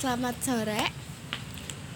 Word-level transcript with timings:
selamat 0.00 0.36
sore. 0.40 0.80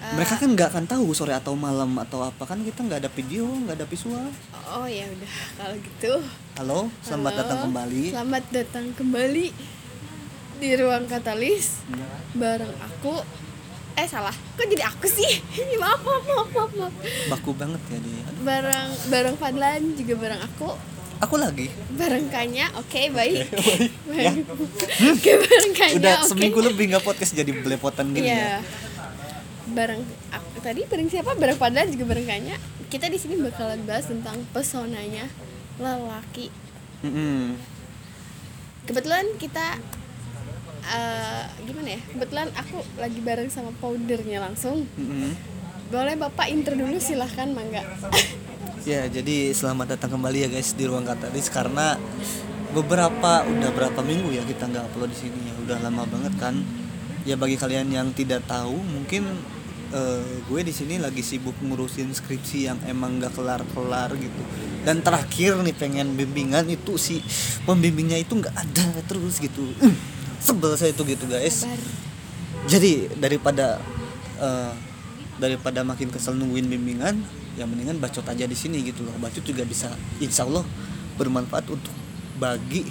Eh, 0.04 0.12
Mereka 0.12 0.36
kan 0.36 0.48
nggak 0.52 0.68
akan 0.76 0.84
tahu 0.84 1.16
sore 1.16 1.32
atau 1.32 1.56
malam 1.56 1.96
atau 1.96 2.20
apa 2.20 2.44
kan 2.44 2.60
kita 2.60 2.84
nggak 2.84 3.00
ada 3.00 3.08
video, 3.08 3.48
nggak 3.48 3.80
ada 3.80 3.88
visual. 3.88 4.28
Oh 4.76 4.84
ya 4.84 5.08
udah 5.08 5.30
kalau 5.56 5.76
gitu. 5.80 6.12
Halo, 6.60 6.80
selamat 7.00 7.32
Halo, 7.32 7.40
datang 7.40 7.58
kembali. 7.64 8.04
Selamat 8.12 8.44
datang 8.52 8.86
kembali 8.92 9.46
di 10.60 10.70
ruang 10.76 11.08
katalis 11.08 11.80
bareng 12.36 12.76
aku. 12.84 13.24
Eh 13.96 14.04
salah, 14.04 14.34
kok 14.36 14.68
jadi 14.68 14.84
aku 14.84 15.08
sih? 15.08 15.40
maaf, 15.80 16.04
maaf, 16.04 16.24
maaf, 16.28 16.48
maaf, 16.52 16.72
maaf. 16.76 16.94
Baku 17.32 17.56
banget 17.56 17.80
ya 17.88 17.98
dia. 18.04 18.20
Aduh, 18.28 18.42
Bareng 18.44 18.88
bareng 19.08 19.36
Fadlan 19.40 19.80
juga 19.96 20.12
bareng 20.20 20.44
aku. 20.44 20.76
Aku 21.24 21.40
lagi. 21.40 21.72
Bareng 21.96 22.28
Kanya, 22.28 22.68
oke 22.76 23.08
baik. 23.08 23.48
Ya. 24.14 24.30
Oke 25.10 25.30
bareng 25.40 25.72
Kanya, 25.74 25.96
Udah 25.96 26.14
oke. 26.20 26.28
seminggu 26.30 26.60
lebih 26.60 26.92
nggak 26.92 27.02
podcast 27.02 27.32
jadi 27.32 27.50
belepotan 27.50 28.12
gini 28.12 28.28
ya. 28.28 28.36
Iya. 28.36 28.54
Bareng 29.72 30.04
aku 30.28 30.56
tadi 30.60 30.84
bareng 30.84 31.08
siapa? 31.08 31.32
Bareng 31.34 31.56
Fadlan 31.56 31.88
juga 31.88 32.04
bareng 32.12 32.28
Kanya. 32.28 32.56
Kita 32.92 33.08
di 33.08 33.16
sini 33.16 33.40
bakalan 33.40 33.80
bahas 33.88 34.06
tentang 34.06 34.36
pesonanya 34.52 35.26
lelaki. 35.80 36.52
Mm-mm. 37.02 37.56
Kebetulan 38.84 39.24
kita 39.40 39.80
eh, 40.84 41.44
gimana 41.64 41.88
ya? 41.96 42.00
Kebetulan 42.12 42.48
aku 42.54 42.84
lagi 43.00 43.18
bareng 43.24 43.48
sama 43.48 43.72
powdernya 43.80 44.44
langsung. 44.44 44.84
Mm-mm. 45.00 45.32
Boleh 45.88 46.14
Bapak 46.20 46.52
intro 46.52 46.76
dulu 46.76 47.00
silahkan 47.00 47.48
mangga. 47.50 47.82
Ya, 48.84 49.08
jadi 49.08 49.48
selamat 49.56 49.96
datang 49.96 50.20
kembali 50.20 50.44
ya 50.44 50.48
guys 50.52 50.76
di 50.76 50.84
ruang 50.84 51.08
katalis 51.08 51.48
karena 51.48 51.96
beberapa 52.76 53.40
udah 53.40 53.72
berapa 53.72 54.04
minggu 54.04 54.36
ya 54.36 54.44
kita 54.44 54.68
nggak 54.68 54.92
upload 54.92 55.08
di 55.08 55.24
sini 55.24 55.40
ya 55.40 55.56
udah 55.64 55.88
lama 55.88 56.04
banget 56.04 56.36
kan. 56.36 56.60
Ya 57.24 57.40
bagi 57.40 57.56
kalian 57.56 57.88
yang 57.88 58.12
tidak 58.12 58.44
tahu 58.44 58.76
mungkin 58.76 59.24
eh, 59.88 60.36
gue 60.44 60.60
di 60.60 60.68
sini 60.68 61.00
lagi 61.00 61.24
sibuk 61.24 61.56
ngurusin 61.64 62.12
skripsi 62.12 62.68
yang 62.68 62.76
emang 62.84 63.24
nggak 63.24 63.32
kelar-kelar 63.32 64.12
gitu. 64.20 64.42
Dan 64.84 65.00
terakhir 65.00 65.64
nih 65.64 65.72
pengen 65.72 66.12
bimbingan 66.12 66.68
itu 66.68 67.00
si 67.00 67.24
pembimbingnya 67.64 68.20
itu 68.20 68.36
nggak 68.36 68.52
ada 68.52 69.00
terus 69.08 69.40
gitu. 69.40 69.64
Uh, 69.80 69.96
sebel 70.44 70.76
saya 70.76 70.92
itu 70.92 71.08
gitu 71.08 71.24
guys. 71.24 71.64
Jadi 72.68 73.16
daripada 73.16 73.80
eh, 74.44 74.76
daripada 75.40 75.80
makin 75.88 76.12
kesel 76.12 76.36
nungguin 76.36 76.68
bimbingan 76.68 77.43
ya 77.54 77.64
mendingan 77.64 77.98
bacot 78.02 78.26
aja 78.26 78.44
di 78.44 78.56
sini 78.56 78.82
gitu 78.84 79.02
loh. 79.06 79.14
Bacot 79.18 79.42
juga 79.42 79.62
bisa 79.66 79.90
insya 80.18 80.46
Allah 80.46 80.66
bermanfaat 81.18 81.66
untuk 81.70 81.94
bagi 82.38 82.86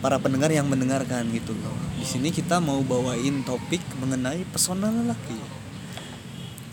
para 0.00 0.16
pendengar 0.20 0.52
yang 0.52 0.68
mendengarkan 0.68 1.28
gitu 1.32 1.52
loh. 1.56 1.76
Di 1.96 2.04
sini 2.04 2.32
kita 2.32 2.60
mau 2.60 2.80
bawain 2.84 3.44
topik 3.44 3.80
mengenai 4.00 4.44
pesona 4.48 4.88
lelaki. 4.88 5.36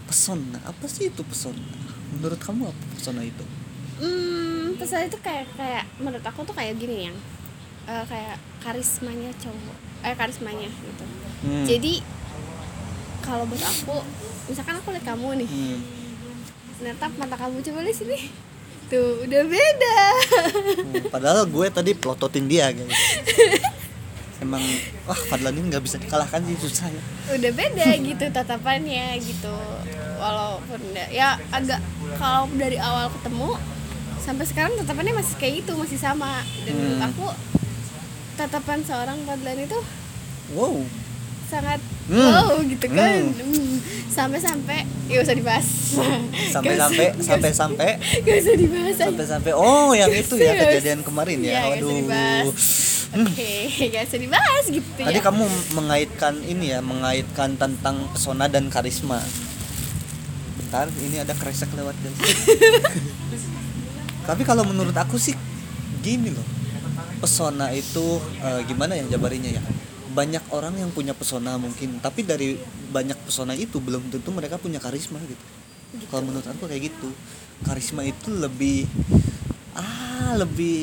Pesona? 0.07 0.59
Apa 0.63 0.85
sih 0.87 1.09
itu 1.11 1.23
pesona? 1.25 1.59
Menurut 2.13 2.39
kamu 2.39 2.69
apa 2.69 2.83
pesona 2.95 3.21
itu? 3.23 3.45
Hmm, 3.99 4.75
pesan 4.75 5.07
itu 5.07 5.17
kayak 5.21 5.47
kayak 5.55 5.85
menurut 6.01 6.23
aku 6.25 6.43
tuh 6.43 6.55
kayak 6.55 6.75
gini 6.79 7.09
yang. 7.11 7.17
Eh, 7.83 8.05
kayak 8.07 8.39
karismanya 8.63 9.27
cowok, 9.43 9.77
eh 10.07 10.15
karismanya 10.15 10.71
gitu. 10.71 11.05
Hmm. 11.43 11.67
Jadi 11.67 11.99
kalau 13.19 13.43
buat 13.43 13.59
aku, 13.59 13.99
misalkan 14.47 14.79
aku 14.79 14.95
lihat 14.95 15.03
kamu 15.03 15.43
nih, 15.43 15.49
Hmm. 15.51 15.79
Natap 16.81 17.11
mata 17.19 17.35
kamu 17.37 17.61
coba 17.61 17.79
lihat 17.85 17.97
sini, 17.99 18.17
tuh 18.89 19.21
udah 19.27 19.43
beda. 19.45 19.97
Hmm, 20.81 21.03
padahal 21.13 21.45
gue 21.45 21.67
tadi 21.69 21.91
pelototin 21.93 22.49
dia 22.49 22.73
guys 22.73 22.89
emang 24.43 24.59
wah 25.07 25.15
Fadlan 25.15 25.55
ini 25.55 25.71
nggak 25.71 25.83
bisa 25.87 25.95
dikalahkan 25.95 26.43
sih 26.43 26.59
susah 26.59 26.91
ya 26.91 27.03
udah 27.31 27.51
beda 27.55 27.87
gitu 27.95 28.25
tatapannya 28.27 29.15
gitu. 29.23 29.55
Walaupun 30.19 30.79
ya 31.11 31.39
agak 31.51 31.79
kalau 32.19 32.51
dari 32.55 32.75
awal 32.75 33.07
ketemu 33.11 33.55
sampai 34.19 34.45
sekarang 34.47 34.75
tatapannya 34.79 35.15
masih 35.15 35.35
kayak 35.39 35.63
itu 35.63 35.71
masih 35.79 35.95
sama. 35.95 36.43
Dan 36.67 36.75
menurut 36.75 36.99
Hmm. 36.99 37.07
aku 37.07 37.27
tatapan 38.35 38.79
seorang 38.83 39.19
Fadlan 39.23 39.63
itu 39.63 39.79
wow 40.51 40.75
sangat 41.45 41.77
Hmm. 42.03 42.19
wow 42.19 42.59
gitu 42.61 42.85
kan. 42.89 43.21
Hmm. 43.25 43.33
Hmm. 43.33 43.75
sampai-sampai 44.05 44.85
ya 45.07 45.17
usah 45.19 45.33
dibahas. 45.33 45.65
Sampai 46.51 46.69
Gak 46.69 46.77
sampai 46.85 47.05
usah- 47.09 47.25
sampai 47.25 47.49
sampai 47.51 47.89
gak 48.19 48.35
usah 48.37 48.53
dibahas. 48.55 48.93
Aja. 48.93 49.03
sampai 49.07 49.23
sampai 49.25 49.51
oh 49.51 49.89
yang 49.91 50.09
itu 50.09 50.33
ya 50.35 50.51
kejadian 50.53 50.99
kemarin 51.01 51.37
ya. 51.39 51.51
Usah 51.55 51.63
waduh 51.71 51.89
dibahas. 51.95 52.47
oke 53.13 53.51
gak 53.89 54.01
usah 54.05 54.19
dibahas 54.19 54.63
gitu 54.67 54.87
tadi 54.95 55.11
ya. 55.11 55.19
kamu 55.21 55.43
mengaitkan 55.73 56.33
ini 56.43 56.65
ya 56.67 56.79
mengaitkan 56.79 57.55
tentang 57.55 57.95
pesona 58.09 58.45
dan 58.45 58.67
karisma. 58.67 59.17
Bentar 60.55 60.85
ini 60.99 61.15
ada 61.17 61.31
kresek 61.31 61.71
lewat 61.71 61.93
guys 61.95 62.17
tapi 64.23 64.41
kalau 64.41 64.63
menurut 64.63 64.93
aku 64.93 65.15
sih 65.15 65.31
gini 65.99 66.29
loh. 66.29 66.43
Pesona 67.17 67.71
itu 67.71 68.19
eh, 68.37 68.61
gimana 68.65 68.93
ya 68.93 69.01
jabarinya 69.07 69.49
ya 69.49 69.61
banyak 70.13 70.45
orang 70.53 70.77
yang 70.77 70.93
punya 70.93 71.17
pesona 71.17 71.57
mungkin 71.57 71.97
tapi 71.97 72.21
dari 72.21 72.55
banyak 72.93 73.17
pesona 73.25 73.57
itu 73.57 73.81
belum 73.81 74.13
tentu 74.13 74.29
mereka 74.29 74.61
punya 74.61 74.77
karisma 74.77 75.17
gitu. 75.25 75.41
Kalau 76.09 76.25
menurut 76.25 76.45
aku 76.45 76.69
kayak 76.69 76.93
gitu. 76.93 77.09
Karisma 77.65 78.05
itu 78.05 78.29
lebih 78.33 78.85
ah 79.73 80.37
lebih 80.37 80.81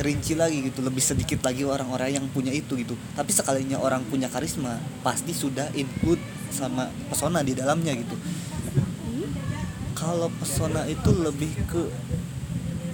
rinci 0.00 0.32
lagi 0.36 0.72
gitu. 0.72 0.80
Lebih 0.84 1.00
sedikit 1.04 1.44
lagi 1.44 1.64
orang-orang 1.64 2.16
yang 2.16 2.26
punya 2.32 2.52
itu 2.52 2.76
gitu. 2.80 2.96
Tapi 3.16 3.32
sekalinya 3.32 3.80
orang 3.80 4.04
punya 4.08 4.32
karisma 4.32 4.80
pasti 5.04 5.36
sudah 5.36 5.68
include 5.76 6.20
sama 6.52 6.88
pesona 7.08 7.40
di 7.40 7.56
dalamnya 7.56 7.96
gitu. 7.96 8.16
Kalau 9.96 10.28
pesona 10.40 10.84
itu 10.88 11.10
lebih 11.14 11.52
ke 11.68 11.82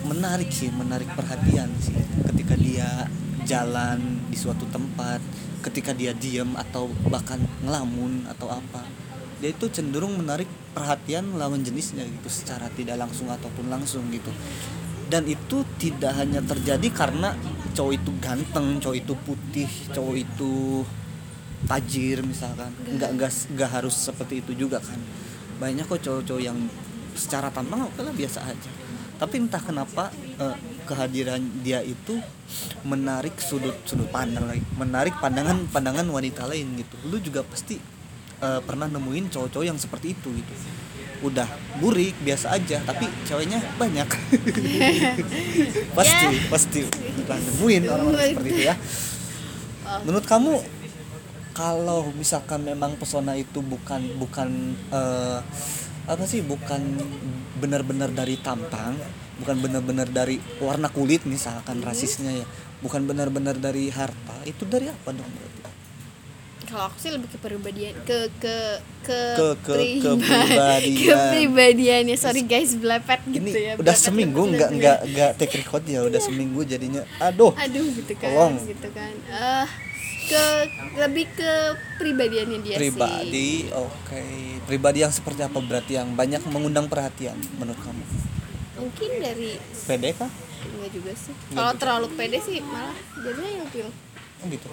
menarik 0.07 0.51
sih 0.55 0.71
menarik 0.71 1.11
perhatian 1.15 1.71
sih. 1.83 1.97
Ketika 2.27 2.55
dia 2.55 3.11
jalan 3.49 4.29
di 4.29 4.37
suatu 4.37 4.69
tempat 4.69 5.25
ketika 5.65 5.97
dia 5.97 6.13
diam 6.13 6.53
atau 6.55 6.93
bahkan 7.09 7.41
ngelamun 7.65 8.29
atau 8.29 8.53
apa 8.53 8.85
dia 9.39 9.55
itu 9.55 9.71
cenderung 9.71 10.19
menarik 10.19 10.51
perhatian 10.75 11.39
lawan 11.39 11.63
jenisnya 11.63 12.03
gitu 12.03 12.27
secara 12.27 12.67
tidak 12.75 12.99
langsung 12.99 13.31
ataupun 13.31 13.71
langsung 13.71 14.03
gitu. 14.11 14.35
Dan 15.09 15.25
itu 15.25 15.65
tidak 15.81 16.19
hanya 16.21 16.43
terjadi 16.45 16.85
karena 16.93 17.33
cowok 17.73 17.93
itu 17.97 18.11
ganteng 18.19 18.83
cowok 18.83 18.97
itu 18.99 19.15
putih 19.25 19.71
cowok 19.95 20.17
itu 20.19 20.83
tajir 21.71 22.27
misalkan. 22.27 22.75
Nggak 22.99 23.11
nggak 23.15 23.33
nggak 23.55 23.71
harus 23.71 23.95
seperti 23.95 24.43
itu 24.43 24.59
juga 24.59 24.83
kan. 24.83 24.99
Banyak 25.63 25.87
kok 25.87 26.03
cowok-cowok 26.03 26.43
yang 26.43 26.59
secara 27.15 27.49
tampang 27.55 27.87
oke 27.87 28.03
lah 28.03 28.13
biasa 28.13 28.43
aja. 28.43 28.71
Tapi 29.23 29.35
entah 29.39 29.63
kenapa 29.63 30.11
eh, 30.43 30.57
kehadiran 30.89 31.45
dia 31.61 31.85
itu 31.85 32.17
menarik 32.89 33.37
sudut 33.37 33.77
sudut 33.85 34.09
pandang 34.09 34.49
lagi 34.49 34.65
menarik 34.81 35.13
pandangan 35.21 35.69
pandangan 35.69 36.09
wanita 36.09 36.49
lain 36.49 36.81
gitu. 36.81 36.97
Lu 37.13 37.21
juga 37.21 37.45
pasti 37.45 37.77
eh, 38.41 38.61
pernah 38.65 38.89
nemuin 38.89 39.29
cowok-cowok 39.29 39.67
yang 39.69 39.77
seperti 39.77 40.17
itu 40.17 40.33
gitu. 40.33 40.53
Udah 41.29 41.45
burik 41.77 42.17
biasa 42.25 42.57
aja 42.57 42.81
tapi 42.89 43.05
ceweknya 43.29 43.61
banyak. 43.77 44.09
Pasti 45.99 46.27
Ya. 46.31 46.49
pasti. 46.49 46.81
Pernah 46.89 47.39
nemuin 47.53 47.83
orang-orang 47.91 48.23
seperti 48.33 48.51
itu 48.55 48.63
ya. 48.65 48.75
Oh, 49.89 49.99
menurut 50.05 50.27
kamu 50.29 50.53
kalau 51.53 52.15
misalkan 52.15 52.63
memang 52.63 52.95
pesona 52.95 53.35
itu 53.35 53.59
bukan 53.59 54.15
bukan 54.17 54.79
eh, 54.95 55.41
apa 56.09 56.25
sih 56.25 56.41
bukan 56.41 56.81
benar-benar 57.59 58.15
dari 58.15 58.39
tampang 58.41 58.95
bukan 59.39 59.57
benar-benar 59.59 60.07
dari 60.07 60.37
warna 60.59 60.89
kulit 60.89 61.23
misalkan 61.25 61.79
rasisnya 61.81 62.33
ya. 62.35 62.47
Bukan 62.79 63.05
benar-benar 63.05 63.55
dari 63.55 63.89
harta 63.89 64.37
itu 64.45 64.63
dari 64.63 64.87
apa 64.87 65.11
dong 65.11 65.27
berarti? 65.27 65.57
Kalau 66.65 66.85
aku 66.85 67.01
sih 67.01 67.09
lebih 67.09 67.27
ke 67.27 67.39
pribadian 67.39 67.97
ke 68.05 68.29
ke 68.37 68.55
ke 69.01 69.19
Ke- 69.35 69.57
ke- 69.59 69.73
pribadi- 69.73 70.05
kepribadian. 70.05 71.09
kepribadiannya. 71.09 72.17
Sorry 72.17 72.45
guys 72.45 72.77
belepet 72.77 73.25
gitu 73.27 73.49
ini 73.49 73.53
ya 73.57 73.73
udah 73.75 73.97
seminggu 73.97 74.43
nggak 74.47 74.71
nggak 74.71 74.99
nggak 75.09 75.31
take 75.35 75.55
record 75.57 75.83
ya 75.89 76.05
udah 76.05 76.21
seminggu 76.21 76.61
jadinya. 76.63 77.03
Aduh 77.19 77.57
aduh 77.57 77.89
gitu 77.89 78.13
kan 78.15 78.29
Tolong. 78.29 78.55
gitu 78.63 78.89
kan. 78.93 79.13
Eh 79.27 79.67
ke 80.29 80.45
lebih 80.99 81.25
ke 81.33 81.53
pribadiannya 81.97 82.59
dia 82.61 82.77
sih. 82.77 82.81
pribadi 82.85 83.51
oke. 83.73 84.23
Pribadi 84.63 84.99
yang 85.01 85.11
seperti 85.11 85.41
apa 85.41 85.57
berarti 85.59 85.97
yang 85.97 86.13
banyak 86.13 86.45
mengundang 86.47 86.85
perhatian 86.85 87.41
menurut 87.57 87.81
kamu 87.81 88.05
mungkin 88.79 89.11
dari 89.19 89.59
pede 89.85 90.15
kah 90.15 90.31
enggak 90.65 90.91
juga 90.91 91.13
sih 91.13 91.35
kalau 91.51 91.73
terlalu 91.75 92.09
pede 92.15 92.39
sih 92.39 92.59
malah 92.61 92.95
jadinya 93.19 93.51
ilfil 93.63 93.89
Oh 94.39 94.47
gitu. 94.47 94.71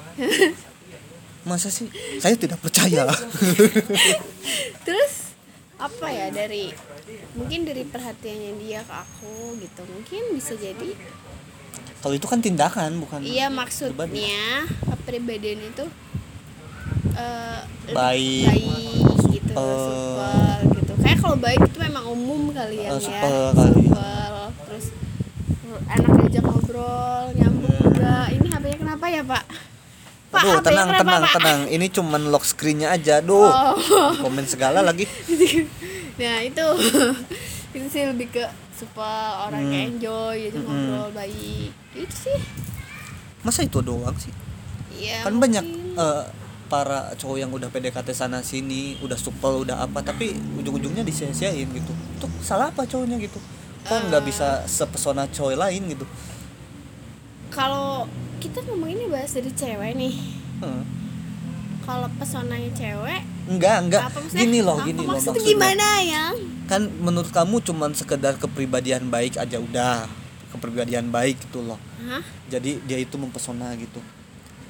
Masa 1.50 1.70
sih? 1.70 1.90
Saya 2.18 2.38
tidak 2.38 2.62
percaya. 2.62 3.10
terus 4.86 5.34
apa 5.76 6.08
ya 6.08 6.30
dari 6.30 6.70
mungkin 7.34 7.66
dari 7.66 7.82
perhatiannya 7.82 8.62
dia 8.62 8.86
ke 8.86 8.94
aku 8.94 9.58
gitu 9.58 9.82
mungkin 9.90 10.22
bisa 10.38 10.54
jadi 10.54 10.94
Kalau 12.00 12.14
itu 12.14 12.30
kan 12.30 12.38
tindakan 12.40 13.02
bukan 13.02 13.26
iya 13.26 13.50
maksudnya 13.50 14.70
kepribadian 14.86 15.66
itu 15.66 15.86
eh, 17.18 17.60
Baik, 17.90 18.46
baik 18.46 19.18
gitu 19.34 19.54
supel. 19.58 20.62
Kayak 21.06 21.18
kalau 21.20 21.38
baik 21.38 21.62
itu 21.62 21.78
memang 21.80 22.06
umum 22.08 22.42
kali 22.50 22.76
ya 22.80 22.90
Eh, 22.90 22.92
ya 22.92 23.00
supel 23.00 23.38
kali. 23.54 23.72
supel 23.80 24.34
terus 24.60 24.86
enak 25.88 26.12
diajak 26.18 26.44
ngobrol 26.44 27.24
nyambung 27.32 27.78
juga 27.80 28.16
ini 28.28 28.48
HP-nya 28.48 28.78
kenapa 28.80 29.06
ya 29.08 29.22
pak 29.24 29.46
Pak, 30.26 30.42
Aduh, 30.42 30.60
tenang, 30.60 30.88
kenapa, 30.90 31.00
tenang, 31.00 31.24
Pak? 31.24 31.34
tenang. 31.34 31.60
Ini 31.70 31.86
cuman 31.88 32.22
lock 32.28 32.44
screennya 32.44 32.92
aja. 32.92 33.24
Duh, 33.24 33.48
Oh. 33.48 34.12
komen 34.20 34.44
segala 34.44 34.84
lagi. 34.84 35.08
nah 36.20 36.44
itu 36.44 36.66
itu 37.72 37.86
sih 37.88 38.04
lebih 38.04 38.28
ke 38.30 38.44
supel 38.74 39.08
orang 39.40 39.64
Hmm. 39.64 39.88
enjoy 39.88 40.36
diajak 40.42 40.60
Mm-mm. 40.60 40.92
ngobrol 40.92 41.10
baik 41.14 41.72
itu 41.94 42.16
sih 42.28 42.36
Masa 43.42 43.64
itu 43.64 43.80
doang 43.80 44.12
sih? 44.18 44.34
ya 44.94 45.24
kan 45.24 45.40
banyak 45.40 45.64
mungkin. 45.64 45.96
Para 46.76 47.16
cowok 47.16 47.38
yang 47.38 47.48
udah 47.50 47.70
PDKT 47.70 48.12
sana 48.12 48.40
sini, 48.42 49.00
udah 49.00 49.16
supel, 49.16 49.64
udah 49.64 49.80
apa, 49.80 50.02
tapi 50.02 50.36
ujung-ujungnya 50.54 51.02
disia-siain 51.02 51.68
gitu. 51.70 51.94
Itu 52.14 52.28
salah 52.40 52.68
apa 52.68 52.84
cowoknya 52.84 53.16
gitu? 53.18 53.40
Kok 53.82 54.10
nggak 54.10 54.20
Eh. 54.20 54.28
bisa 54.28 54.48
sepesona 54.66 55.24
cowok 55.26 55.56
lain 55.56 55.84
gitu? 55.88 56.04
kalau 57.48 58.04
kita 58.38 58.60
ngomong 58.62 58.92
ini 58.92 59.08
bahas 59.08 59.32
dari 59.32 59.48
cewek 59.50 59.96
nih 59.96 60.12
Hmm. 60.56 60.84
kalau 61.82 62.12
pesonanya 62.16 62.68
cewek 62.74 63.24
Enggak, 63.46 63.78
enggak. 63.80 64.04
Gini 64.34 64.60
loh, 64.60 64.76
Apa 64.76 64.84
gini 64.84 65.00
loh 65.00 65.14
maksudnya 65.14 65.38
maksudnya. 65.38 65.54
gimana 65.54 65.88
ya 66.02 66.26
Kan 66.66 66.82
menurut 66.98 67.30
kamu 67.30 67.62
cuman 67.62 67.94
sekedar 67.94 68.36
kepribadian 68.36 69.08
baik 69.08 69.38
aja 69.38 69.56
udah. 69.56 70.10
Kepribadian 70.50 71.08
baik 71.08 71.38
gitu 71.40 71.62
loh. 71.62 71.78
Hah? 72.02 72.26
Jadi 72.50 72.82
dia 72.84 72.98
itu 72.98 73.16
mempesona 73.16 73.70
gitu. 73.78 74.02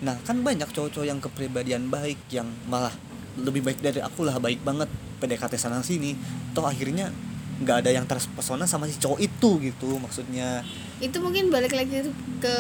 Nah, 0.06 0.16
kan 0.22 0.46
banyak 0.46 0.70
cowok-cowok 0.70 1.08
yang 1.10 1.18
kepribadian 1.18 1.90
baik 1.90 2.22
yang 2.30 2.46
malah 2.70 2.94
lebih 3.36 3.66
baik 3.66 3.82
dari 3.82 4.00
aku 4.00 4.22
lah, 4.22 4.38
baik 4.38 4.62
banget 4.62 4.88
PDKT 5.18 5.58
sana 5.58 5.82
sini. 5.82 6.14
Toh 6.54 6.64
akhirnya 6.70 7.10
nggak 7.56 7.88
ada 7.88 7.92
yang 7.96 8.06
terpesona 8.06 8.68
sama 8.68 8.86
si 8.86 9.00
cowok 9.00 9.20
itu 9.24 9.50
gitu 9.64 9.96
maksudnya. 9.96 10.60
itu 11.00 11.16
mungkin 11.24 11.48
balik 11.52 11.72
lagi 11.72 12.04
ke 12.40 12.58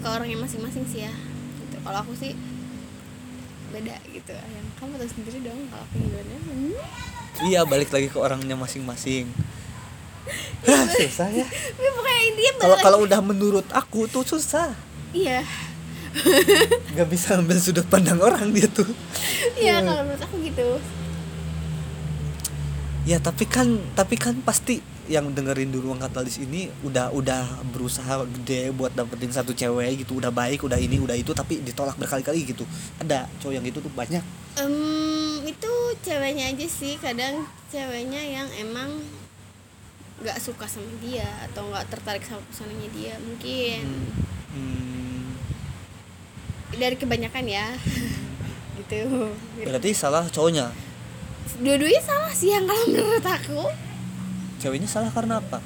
ke 0.00 0.08
orangnya 0.08 0.36
masing-masing 0.40 0.84
sih 0.88 1.04
ya 1.04 1.12
gitu. 1.60 1.76
kalau 1.80 2.00
aku 2.04 2.12
sih 2.16 2.32
beda 3.68 3.96
gitu 4.08 4.32
yang 4.32 4.66
kamu 4.80 4.96
tahu 4.96 5.08
sendiri 5.12 5.38
dong 5.44 5.60
kalau 5.68 5.84
aku 5.84 5.96
gimana 6.00 6.36
hmm? 6.40 6.76
Iya, 7.38 7.62
balik 7.62 7.94
lagi 7.94 8.10
ke 8.10 8.18
orangnya 8.18 8.58
masing-masing. 8.58 9.30
Susah 10.98 11.30
ya. 11.30 11.46
intinya 12.18 12.52
Kalau 12.58 12.76
kalau 12.82 12.98
udah 13.06 13.20
menurut 13.22 13.62
aku 13.70 14.10
tuh 14.10 14.26
susah. 14.26 14.74
iya 15.14 15.46
Gak 16.96 17.08
bisa 17.08 17.38
ambil 17.38 17.58
sudut 17.60 17.86
pandang 17.86 18.18
orang 18.20 18.50
dia 18.50 18.68
tuh. 18.70 18.88
iya 19.58 19.80
kalau 19.82 20.02
menurut 20.06 20.22
aku 20.22 20.36
gitu. 20.44 20.68
Ya 23.08 23.16
tapi 23.16 23.48
kan 23.48 23.80
tapi 23.96 24.20
kan 24.20 24.36
pasti 24.44 24.84
yang 25.08 25.32
dengerin 25.32 25.72
di 25.72 25.80
ruang 25.80 25.96
katalis 25.96 26.36
ini 26.36 26.68
udah 26.84 27.08
udah 27.16 27.64
berusaha 27.72 28.28
gede 28.28 28.68
buat 28.76 28.92
dapetin 28.92 29.32
satu 29.32 29.56
cewek 29.56 30.04
gitu. 30.04 30.20
Udah 30.20 30.28
baik 30.28 30.60
udah 30.68 30.76
ini 30.76 31.00
udah 31.00 31.16
itu 31.16 31.32
tapi 31.32 31.64
ditolak 31.64 31.96
berkali-kali 31.96 32.44
gitu. 32.44 32.68
Ada 33.00 33.24
cowok 33.40 33.52
yang 33.56 33.64
gitu 33.64 33.80
tuh 33.80 33.92
banyak. 33.96 34.20
Em, 34.60 35.40
itu 35.48 35.72
ceweknya 36.04 36.52
aja 36.52 36.66
sih. 36.68 37.00
Kadang 37.00 37.48
ceweknya 37.72 38.20
yang 38.20 38.48
emang 38.60 39.00
nggak 40.18 40.38
suka 40.42 40.66
sama 40.66 40.90
dia 41.00 41.26
atau 41.48 41.70
nggak 41.70 41.88
tertarik 41.94 42.24
sama 42.26 42.42
pesonanya 42.50 42.88
dia 42.92 43.14
mungkin. 43.22 43.82
Hmm, 44.50 44.97
dari 46.72 46.94
kebanyakan 46.94 47.44
ya. 47.44 47.66
Gitu. 48.78 49.00
Berarti 49.64 49.90
salah 49.92 50.24
cowoknya? 50.26 50.70
Dua-duanya 51.58 52.00
salah 52.00 52.30
sih 52.30 52.48
yang 52.48 52.64
kalau 52.64 52.84
menurut 52.92 53.24
aku. 53.24 53.60
Ceweknya 54.58 54.86
salah 54.86 55.10
karena 55.10 55.38
apa? 55.38 55.58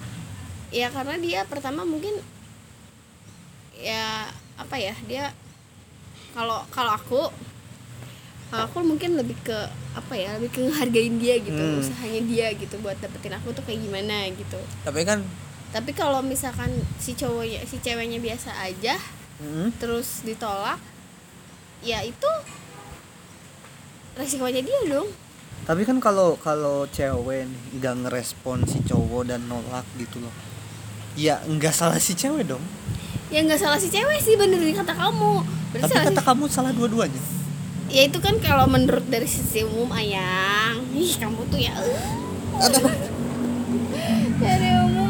Ya 0.73 0.89
karena 0.89 1.17
dia 1.17 1.45
pertama 1.45 1.85
mungkin 1.85 2.17
ya 3.77 4.31
apa 4.57 4.77
ya 4.79 4.95
dia 5.05 5.35
kalau 6.33 6.63
kalau 6.71 6.93
aku 6.95 7.21
kalau 8.49 8.65
aku 8.69 8.79
mungkin 8.81 9.17
lebih 9.17 9.37
ke 9.43 9.59
apa 9.93 10.15
ya 10.15 10.37
lebih 10.39 10.53
ke 10.53 10.63
hargain 10.73 11.17
dia 11.19 11.37
gitu 11.41 11.57
Hmm. 11.57 11.81
usahanya 11.81 12.23
dia 12.25 12.47
gitu 12.53 12.77
buat 12.81 12.97
dapetin 13.01 13.37
aku 13.37 13.53
tuh 13.53 13.65
kayak 13.65 13.81
gimana 13.81 14.29
gitu. 14.33 14.61
Tapi 14.85 15.05
kan 15.05 15.21
tapi 15.73 15.93
kalau 15.93 16.21
misalkan 16.21 16.69
si 16.97 17.13
cowoknya 17.13 17.65
si 17.65 17.81
ceweknya 17.81 18.21
biasa 18.21 18.53
aja 18.61 18.97
hmm, 19.41 19.73
terus 19.81 20.21
ditolak 20.21 20.77
ya 21.83 21.99
itu 22.01 22.31
resikonya 24.15 24.61
dia 24.61 24.81
dong. 24.87 25.09
Tapi 25.63 25.83
kan 25.83 25.99
kalau 25.99 26.35
kalau 26.37 26.87
cewek 26.87 27.47
nih 27.47 27.63
nggak 27.77 27.95
ngerespon 28.03 28.67
si 28.67 28.83
cowok 28.83 29.29
dan 29.29 29.47
nolak 29.47 29.87
gitu 29.95 30.19
loh. 30.19 30.35
Ya 31.15 31.39
nggak 31.43 31.71
salah 31.71 31.99
si 31.99 32.13
cewek 32.13 32.47
dong. 32.47 32.63
Ya 33.29 33.41
nggak 33.41 33.59
salah 33.59 33.79
si 33.79 33.89
cewek 33.89 34.19
sih 34.19 34.35
bener 34.35 34.59
di 34.59 34.73
kata 34.73 34.93
kamu. 34.93 35.43
Berarti 35.71 35.83
tapi 35.83 35.93
salah 35.93 36.07
kata 36.09 36.21
si- 36.21 36.29
kamu 36.29 36.45
salah 36.49 36.73
dua-duanya. 36.73 37.23
Ya 37.89 38.03
itu 38.05 38.19
kan 38.19 38.37
kalau 38.39 38.65
menurut 38.67 39.05
dari 39.05 39.27
sisi 39.27 39.63
umum 39.63 39.89
ayang. 39.93 40.81
Ih 40.93 41.13
kamu 41.15 41.41
tuh 41.47 41.59
ya 41.59 41.75
Aduh. 42.59 42.89
dari 44.39 44.69
umum 44.81 45.02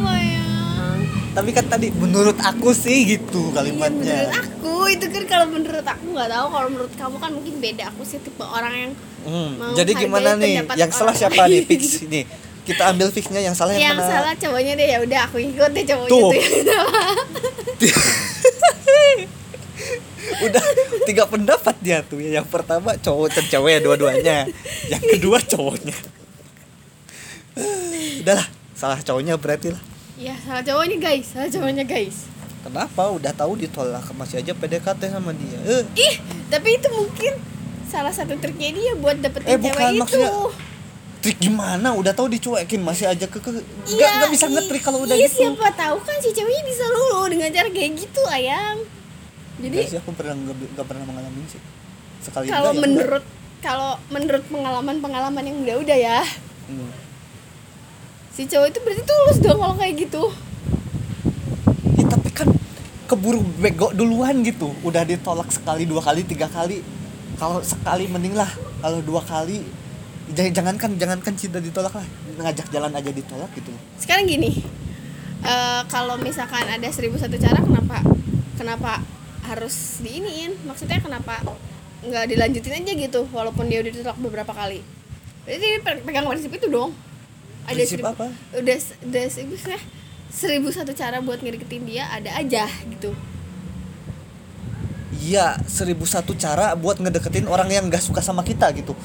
tapi 1.33 1.51
kan 1.51 1.65
tadi 1.65 1.89
menurut 1.91 2.37
aku 2.37 2.77
sih 2.77 3.17
gitu 3.17 3.49
Iya, 3.49 3.57
kalimatnya 3.57 4.17
menurut 4.29 4.37
aku 4.37 4.75
itu 4.89 5.07
kan 5.09 5.25
kalau 5.25 5.47
menurut 5.49 5.87
aku 5.87 6.05
nggak 6.13 6.29
tahu 6.29 6.47
kalau 6.53 6.69
menurut 6.69 6.93
kamu 6.93 7.17
kan 7.17 7.31
mungkin 7.33 7.55
beda 7.57 7.85
aku 7.89 8.03
sih 8.05 8.21
tipe 8.21 8.45
orang 8.45 8.75
yang 8.75 8.93
Hmm, 9.23 9.55
jadi 9.79 9.95
gimana 9.95 10.35
nih? 10.35 10.67
Yang 10.75 10.99
salah 10.99 11.15
siapa 11.15 11.47
nih? 11.47 11.63
Fix 11.63 11.83
ini. 12.11 12.27
Kita 12.67 12.91
ambil 12.91 13.07
fixnya 13.15 13.39
yang 13.39 13.55
salah 13.55 13.71
yang, 13.71 13.95
yang 13.95 13.99
mana? 14.03 14.11
salah 14.11 14.35
cowoknya 14.35 14.75
deh 14.75 14.89
ya 14.91 14.99
udah 14.99 15.21
aku 15.31 15.39
ikut 15.39 15.71
deh 15.71 15.85
cowoknya 15.87 16.11
Tuh. 16.11 16.31
tuh. 16.35 16.43
Udah 20.47 20.65
tiga 21.07 21.25
pendapat 21.27 21.75
dia 21.83 22.03
tuh. 22.03 22.19
Yang 22.19 22.51
pertama 22.51 22.99
cowok 22.99 23.31
dan 23.31 23.45
cewek 23.47 23.83
dua-duanya. 23.83 24.51
Yang 24.91 25.05
kedua 25.19 25.39
cowoknya. 25.39 25.95
Udahlah, 28.23 28.47
salah 28.75 28.99
cowoknya 29.03 29.39
berarti 29.39 29.75
lah. 29.75 29.83
Ya 30.23 30.35
salah 30.39 30.63
cowoknya 30.63 30.99
guys 30.99 31.27
salah 31.29 31.49
cowoknya 31.49 31.85
guys 31.85 32.31
Kenapa? 32.63 33.11
Udah 33.11 33.35
tahu 33.35 33.59
ditolak 33.59 34.07
masih 34.15 34.39
aja 34.39 34.55
PDKT 34.55 35.11
sama 35.11 35.35
dia. 35.35 35.59
Eh, 35.67 35.83
ih 35.99 36.15
tapi 36.47 36.79
itu 36.79 36.87
mungkin 36.89 37.35
salah 37.85 38.09
satu 38.09 38.39
triknya 38.39 38.71
dia 38.71 38.93
buat 38.95 39.19
dapetin 39.19 39.49
Eh, 39.49 39.59
bukan, 39.59 39.67
cewek 39.75 39.83
itu 39.89 39.99
maksudnya 39.99 40.31
trik 41.19 41.39
gimana? 41.41 41.89
Udah 41.93 42.13
tahu 42.13 42.31
dicuekin 42.31 42.79
masih 42.81 43.11
aja 43.11 43.27
ke, 43.27 43.35
ke 43.37 43.51
Iya, 43.89 44.07
nggak 44.17 44.31
bisa 44.31 44.47
i- 44.47 44.53
ngetrik 44.53 44.79
kalau 44.81 45.03
udah 45.03 45.11
iya, 45.13 45.27
gitu. 45.27 45.43
siapa 45.43 45.75
tahu 45.75 45.99
kan 46.01 46.17
si 46.17 46.31
ceweknya 46.31 46.63
bisa 46.65 46.85
lulu 46.89 47.27
dengan 47.27 47.51
cara 47.51 47.67
kayak 47.69 47.91
gitu 47.97 48.23
ayang 48.31 48.79
jadi 49.59 49.77
Nggak 49.77 49.91
sih 49.91 49.99
aku 49.99 50.11
pernah 50.13 50.35
nggak 50.37 50.57
nggak 50.73 50.87
pernah 50.87 51.05
mengalami 51.05 51.43
sih. 51.47 51.61
Sekali 52.21 52.47
kalau 52.47 52.71
ya 52.71 52.79
menurut 52.79 53.25
kalau 53.59 53.91
menurut 54.09 54.45
pengalaman 54.47 54.97
pengalaman 54.99 55.43
yang 55.43 55.59
udah 55.61 55.77
udah 55.81 55.99
ya 55.99 56.19
Hmm. 56.63 56.95
Si 58.33 58.49
cowok 58.49 58.67
itu 58.73 58.79
berarti 58.81 59.03
tulus 59.05 59.39
dong 59.45 59.59
kalau 59.61 59.77
kayak 59.77 59.95
gitu. 60.09 60.23
Ya, 62.01 62.05
tapi 62.09 62.29
kan 62.33 62.49
keburu 63.05 63.45
bego 63.61 63.93
duluan 63.93 64.41
gitu. 64.41 64.73
Udah 64.81 65.05
ditolak 65.05 65.53
sekali 65.53 65.85
dua 65.85 66.01
kali 66.01 66.25
tiga 66.25 66.49
kali. 66.49 66.81
Kalau 67.37 67.61
sekali 67.61 68.09
mending 68.09 68.33
lah. 68.33 68.49
Kalau 68.81 69.05
dua 69.05 69.21
kali 69.21 69.61
jangan 70.33 70.53
jangankan 70.57 70.91
jangankan 70.97 71.35
cinta 71.37 71.61
ditolak 71.61 71.93
lah. 71.93 72.07
Ngajak 72.41 72.73
jalan 72.73 72.93
aja 72.97 73.11
ditolak 73.13 73.53
gitu. 73.53 73.69
Sekarang 74.01 74.25
gini 74.25 74.65
eh, 75.45 75.83
kalau 75.93 76.17
misalkan 76.17 76.65
ada 76.65 76.89
seribu 76.89 77.21
satu 77.21 77.37
cara 77.37 77.61
kenapa 77.61 78.01
kenapa 78.57 79.05
harus 79.45 80.01
diiniin? 80.01 80.57
Maksudnya 80.65 81.05
kenapa 81.05 81.45
nggak 82.03 82.33
dilanjutin 82.33 82.81
aja 82.81 82.93
gitu 82.97 83.21
walaupun 83.31 83.69
dia 83.69 83.85
udah 83.85 83.93
ditolak 83.93 84.19
beberapa 84.19 84.57
kali? 84.57 84.81
Berarti 85.45 85.69
pe- 85.85 86.03
pegang 86.03 86.27
prinsip 86.33 86.55
itu 86.57 86.73
dong 86.73 86.97
ada 87.63 87.75
Prinsip 87.75 87.99
seribu, 87.99 88.11
apa? 88.11 88.27
udah 88.55 88.77
udah 89.07 89.25
seribu 89.29 89.55
seribu 90.29 90.69
satu 90.69 90.93
cara 90.93 91.21
buat 91.21 91.39
ngedeketin 91.39 91.85
dia 91.85 92.09
ada 92.09 92.33
aja 92.35 92.65
gitu 92.89 93.13
iya 95.15 95.55
seribu 95.65 96.03
satu 96.03 96.35
cara 96.35 96.75
buat 96.75 96.99
ngedeketin 96.99 97.47
orang 97.47 97.69
yang 97.69 97.85
nggak 97.87 98.03
suka 98.03 98.19
sama 98.19 98.43
kita 98.43 98.73
gitu 98.75 98.97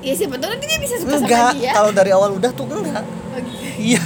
ya 0.00 0.14
siapa 0.14 0.34
tahu 0.36 0.50
nanti 0.50 0.66
dia 0.66 0.78
bisa 0.78 0.94
suka 0.98 1.14
enggak 1.16 1.52
sama 1.52 1.58
dia 1.58 1.72
kalau 1.74 1.90
dari 1.90 2.10
awal 2.10 2.30
udah 2.34 2.50
tuh 2.50 2.66
enggak 2.66 3.04
Oh, 3.28 3.36
gitu. 3.44 3.92
iya 3.92 4.02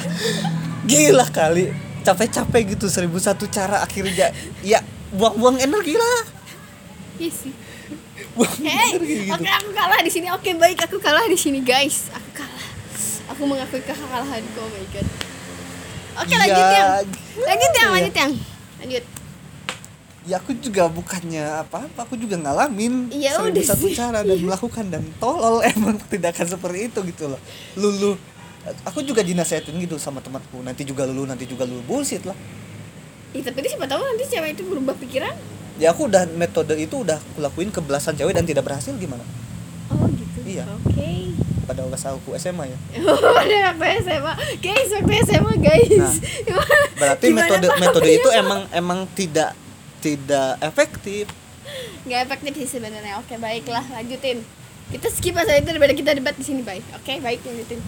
gila 0.82 1.24
kali 1.30 1.70
capek-capek 2.02 2.74
gitu 2.74 2.90
seribu 2.90 3.16
satu 3.16 3.46
cara 3.46 3.80
akhirnya 3.80 4.34
ya 4.60 4.82
buang-buang 5.14 5.62
energi 5.62 5.94
lah 5.94 6.20
Iya 7.16 7.30
sih 7.30 7.52
buang 8.34 8.50
Hey, 8.58 8.98
energi 8.98 9.14
gitu 9.24 9.32
oke 9.36 9.46
aku 9.46 9.70
kalah 9.70 10.00
di 10.02 10.10
sini. 10.10 10.26
Oke 10.32 10.50
baik 10.56 10.80
aku 10.82 10.96
kalah 10.98 11.22
di 11.28 11.36
sini 11.36 11.60
guys. 11.60 12.08
Aku 12.10 12.28
kalah. 12.34 12.51
Aku 13.42 13.50
mengakui 13.50 13.82
kekalahanku. 13.82 14.54
Oh 14.54 14.70
my 14.70 14.86
god. 14.94 15.06
Oke 16.14 16.30
Ya, 16.30 16.38
lanjut 16.38 16.66
yang. 16.70 16.88
Lanjut 17.42 17.72
yang, 17.74 17.82
ya? 17.82 17.90
lanjut 17.90 18.14
yang. 18.14 18.32
Lanjut. 18.78 19.04
ya 20.22 20.38
aku 20.38 20.54
juga 20.54 20.86
bukannya 20.86 21.42
apa-apa 21.66 22.06
aku 22.06 22.14
juga 22.14 22.38
ngalamin 22.38 23.10
Ya 23.10 23.34
seribu 23.34 23.58
udah 23.58 23.64
satu 23.66 23.86
sih. 23.90 23.98
cara 23.98 24.22
dan 24.22 24.38
melakukan 24.38 24.86
dan 24.86 25.02
tolol 25.18 25.58
emang 25.74 25.98
tindakan 26.06 26.46
seperti 26.46 26.86
itu 26.86 27.02
gitu 27.10 27.26
loh 27.26 27.42
lulu 27.74 28.14
aku 28.86 29.02
juga 29.02 29.18
dinasehatin 29.18 29.74
gitu 29.82 29.98
sama 29.98 30.22
temanku 30.22 30.62
nanti 30.62 30.86
juga 30.86 31.10
lulu 31.10 31.26
nanti 31.26 31.42
juga 31.42 31.66
lulu 31.66 31.82
bullshit 31.82 32.22
lah 32.22 32.38
Ih, 33.34 33.42
tapi 33.42 33.66
siapa 33.66 33.82
tahu 33.82 33.98
nanti 33.98 34.22
cewek 34.30 34.54
itu 34.54 34.62
berubah 34.62 34.94
pikiran 34.94 35.34
ya 35.74 35.90
aku 35.90 36.06
udah 36.06 36.22
metode 36.32 36.78
itu 36.78 37.02
udah 37.02 37.18
aku 37.18 37.42
lakuin 37.42 37.74
ke 37.74 37.82
belasan 37.82 38.14
cewek 38.14 38.30
dan 38.30 38.46
tidak 38.46 38.62
berhasil 38.62 38.94
gimana 38.94 39.26
oh 39.90 40.06
gitu 40.06 40.38
Iya. 40.46 40.70
oke 40.70 41.10
pada 41.72 41.88
masa 41.88 42.12
aku 42.12 42.36
SMA 42.36 42.68
ya? 42.68 42.78
Pada 43.40 43.72
waktu 43.72 44.04
SMA 44.04 44.34
guys 44.60 44.88
waktu 44.92 45.12
SMA 45.24 45.54
guys. 45.56 45.90
Nah, 45.96 46.14
berarti 47.00 47.24
gimana 47.32 47.48
metode 47.48 47.68
metode 47.80 48.10
itu 48.12 48.28
emang 48.36 48.60
emang 48.76 49.00
tidak 49.16 49.56
tidak 50.04 50.60
efektif. 50.60 51.32
Nggak 52.04 52.20
efektif 52.28 52.52
sih 52.60 52.68
sebenarnya. 52.76 53.16
Oke 53.24 53.40
baiklah 53.40 53.82
lanjutin. 53.88 54.44
Kita 54.92 55.08
skip 55.08 55.32
aja 55.32 55.56
itu 55.56 55.72
daripada 55.72 55.96
kita 55.96 56.12
debat 56.12 56.36
di 56.36 56.44
sini 56.44 56.60
baik. 56.60 56.84
Oke 57.00 57.24
baik 57.24 57.40
lanjutin. 57.40 57.80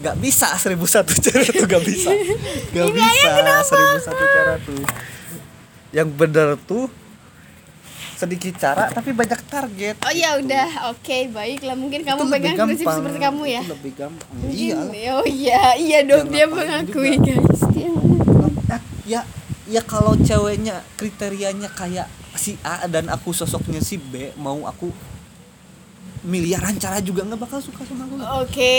Nggak 0.00 0.16
bisa 0.16 0.48
seribu 0.56 0.88
satu 0.88 1.12
cara 1.20 1.44
tuh 1.44 1.66
nggak 1.68 1.84
bisa. 1.84 2.08
Nggak 2.72 2.86
Ini 2.88 2.96
bisa 2.96 3.54
seribu 3.68 3.96
satu 4.00 4.24
cara 4.32 4.54
tuh. 4.64 4.82
Yang 5.92 6.08
benar 6.16 6.48
tuh 6.64 6.88
sedikit 8.20 8.52
cara 8.60 8.92
tapi 8.92 9.16
banyak 9.16 9.40
target. 9.48 9.96
Oh 10.04 10.12
ya 10.12 10.36
udah. 10.36 10.92
Oke 10.92 11.32
baiklah. 11.32 11.72
Mungkin 11.72 12.04
kamu 12.04 12.20
Itu 12.20 12.28
pegang 12.28 12.56
prinsip 12.68 12.86
seperti 12.86 13.18
kamu 13.18 13.42
ya? 13.48 13.62
Itu 13.64 13.72
lebih 13.72 13.92
gampang. 13.96 14.28
Mungkin- 14.36 14.92
iya. 14.92 15.10
oh 15.16 15.24
iya. 15.24 15.62
Iya 15.74 15.98
dong 16.04 16.28
dia 16.28 16.44
mengakui 16.44 17.16
juga. 17.16 17.40
guys. 17.40 17.60
Dia 17.72 17.88
mengakui. 17.88 18.52
Ah, 18.68 18.80
ya 19.08 19.20
ya 19.64 19.80
kalau 19.80 20.12
ceweknya 20.20 20.84
kriterianya 20.94 21.72
kayak 21.72 22.06
si 22.36 22.60
A 22.60 22.84
dan 22.86 23.08
aku 23.08 23.32
sosoknya 23.32 23.80
si 23.80 23.96
B 23.96 24.36
mau 24.36 24.68
aku 24.68 24.92
miliaran 26.20 26.76
cara 26.76 27.00
juga 27.00 27.24
nggak 27.24 27.40
bakal 27.40 27.64
suka 27.64 27.80
sama 27.88 28.04
aku. 28.04 28.20
Oke 28.44 28.76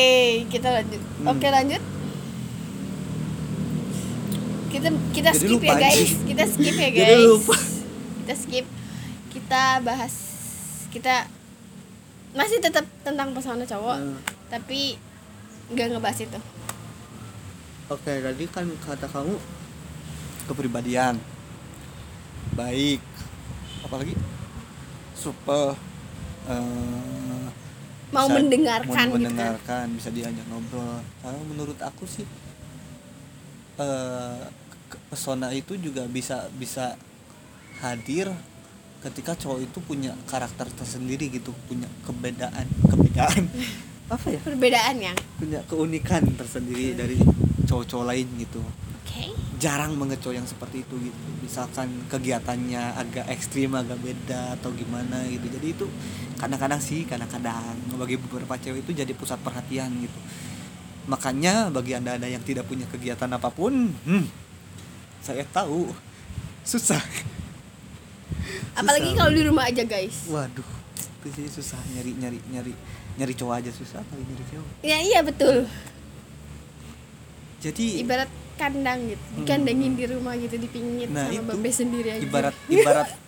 kita 0.53 0.69
lanjut. 0.69 1.01
Hmm. 1.01 1.33
oke 1.33 1.47
lanjut. 1.49 1.81
Kita 4.71 4.87
kita 5.11 5.29
Jadi 5.33 5.41
skip 5.49 5.61
ya 5.61 5.75
guys. 5.75 6.11
Kita 6.23 6.43
skip 6.45 6.75
ya 6.75 6.89
Jadi 7.01 7.01
guys. 7.17 7.25
Lupa. 7.25 7.55
kita 8.21 8.33
skip 8.37 8.65
kita 9.51 9.83
bahas 9.83 10.15
kita 10.95 11.27
masih 12.31 12.63
tetap 12.63 12.87
tentang 13.03 13.35
pesona 13.35 13.67
cowok 13.67 13.99
Hmm. 13.99 14.15
tapi 14.47 14.95
nggak 15.67 15.91
ngebahas 15.91 16.23
itu. 16.23 16.39
Oke, 17.91 18.23
tadi 18.23 18.47
kan 18.47 18.63
kata 18.79 19.11
kamu 19.11 19.35
kepribadian. 20.47 21.19
Baik, 22.55 23.03
apalagi? 23.83 24.15
Super 25.11 25.75
eh, 26.47 27.47
mau 28.09 28.31
bisa- 28.31 28.35
mendengarkan 28.39 28.87
mau 28.87 29.11
gitu. 29.11 29.15
mendengarkan, 29.19 29.85
bisa 29.91 30.09
diajak 30.09 30.47
ngobrol. 30.47 31.03
Kalau 31.19 31.43
menurut 31.43 31.75
aku 31.77 32.07
sih 32.07 32.23
ke- 33.75 35.01
pesona 35.07 35.51
itu 35.51 35.75
juga 35.75 36.07
bisa 36.07 36.47
bisa 36.55 36.95
hadir 37.79 38.31
ketika 39.01 39.33
cowok 39.33 39.59
itu 39.65 39.79
punya 39.81 40.13
karakter 40.29 40.69
tersendiri 40.69 41.33
gitu, 41.33 41.49
punya 41.65 41.89
kebedaan, 42.05 42.69
kebedaan. 42.85 43.49
Apa 44.13 44.27
ya? 44.27 44.39
perbedaan 44.43 44.99
yang 44.99 45.15
punya 45.39 45.63
keunikan 45.71 46.19
tersendiri 46.35 46.91
dari 46.99 47.15
cowok-cowok 47.63 48.05
lain 48.11 48.27
gitu. 48.43 48.59
Oke. 49.01 49.31
Jarang 49.55 49.95
banget 49.95 50.19
cowok 50.19 50.35
yang 50.35 50.43
seperti 50.43 50.83
itu 50.83 50.95
gitu. 50.99 51.21
Misalkan 51.39 51.87
kegiatannya 52.11 52.99
agak 52.99 53.31
ekstrim 53.31 53.71
agak 53.71 54.03
beda 54.03 54.59
atau 54.59 54.75
gimana 54.75 55.23
gitu. 55.31 55.47
Jadi 55.47 55.67
itu 55.71 55.85
kadang-kadang 56.35 56.83
sih 56.83 57.07
kadang-kadang. 57.07 57.79
Bagi 57.95 58.19
beberapa 58.19 58.59
cewek 58.59 58.83
itu 58.83 58.91
jadi 58.91 59.15
pusat 59.15 59.39
perhatian 59.39 59.95
gitu. 60.03 60.19
Makanya 61.07 61.71
bagi 61.71 61.95
anda 61.95 62.19
anda 62.19 62.27
yang 62.27 62.43
tidak 62.43 62.67
punya 62.67 62.83
kegiatan 62.91 63.31
apa 63.31 63.47
pun 63.47 63.95
hmm, 63.95 64.25
saya 65.23 65.47
tahu. 65.47 65.87
Susah 66.67 66.99
apalagi 68.73 69.13
kalau 69.13 69.29
di 69.29 69.43
rumah 69.43 69.65
aja 69.65 69.83
guys. 69.83 70.25
Waduh 70.25 70.67
itu 71.21 71.27
sih 71.31 71.47
susah. 71.51 71.77
Nyari 71.91 72.11
nyari 72.15 72.39
nyari 72.49 72.73
nyari 73.13 73.33
cowok 73.33 73.53
aja 73.55 73.69
susah 73.69 74.01
kali 74.01 74.21
nyari 74.23 74.43
cowok. 74.47 74.69
Ya 74.81 74.97
iya 74.99 75.19
betul. 75.21 75.65
Jadi 77.59 78.01
ibarat 78.01 78.29
kandang 78.57 79.05
gitu. 79.07 79.21
Hmm. 79.21 79.37
dikandangin 79.41 79.93
di 79.95 80.05
rumah 80.07 80.33
gitu 80.35 80.55
dipingit 80.55 81.09
Nah, 81.09 81.25
sama 81.25 81.33
itu. 81.33 81.41
babe 81.51 81.69
sendiri 81.71 82.09
aja. 82.11 82.21
ibarat 82.21 82.55
ibarat. 82.67 83.07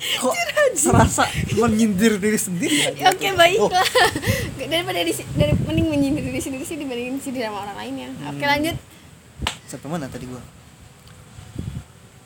Kok 0.00 0.32
serasa 0.72 1.28
menyindir 1.52 2.16
diri 2.16 2.40
sendiri 2.40 2.72
ya? 2.72 2.88
Ya, 2.96 3.06
oke 3.12 3.36
baiklah. 3.36 3.68
Oh. 3.68 4.64
daripada 4.64 4.96
di, 4.98 5.12
dari 5.36 5.52
mending 5.58 5.86
menyindir 5.88 6.24
diri 6.24 6.40
sendiri 6.40 6.64
sih 6.64 6.76
dibandingin 6.76 7.20
sindir 7.20 7.44
sama 7.44 7.64
orang 7.64 7.76
lainnya 7.76 8.08
oke 8.22 8.36
Hmm. 8.36 8.48
lanjut. 8.48 8.76
Sampai 9.64 9.88
mana 9.88 10.08
tadi 10.08 10.24
gua? 10.24 10.40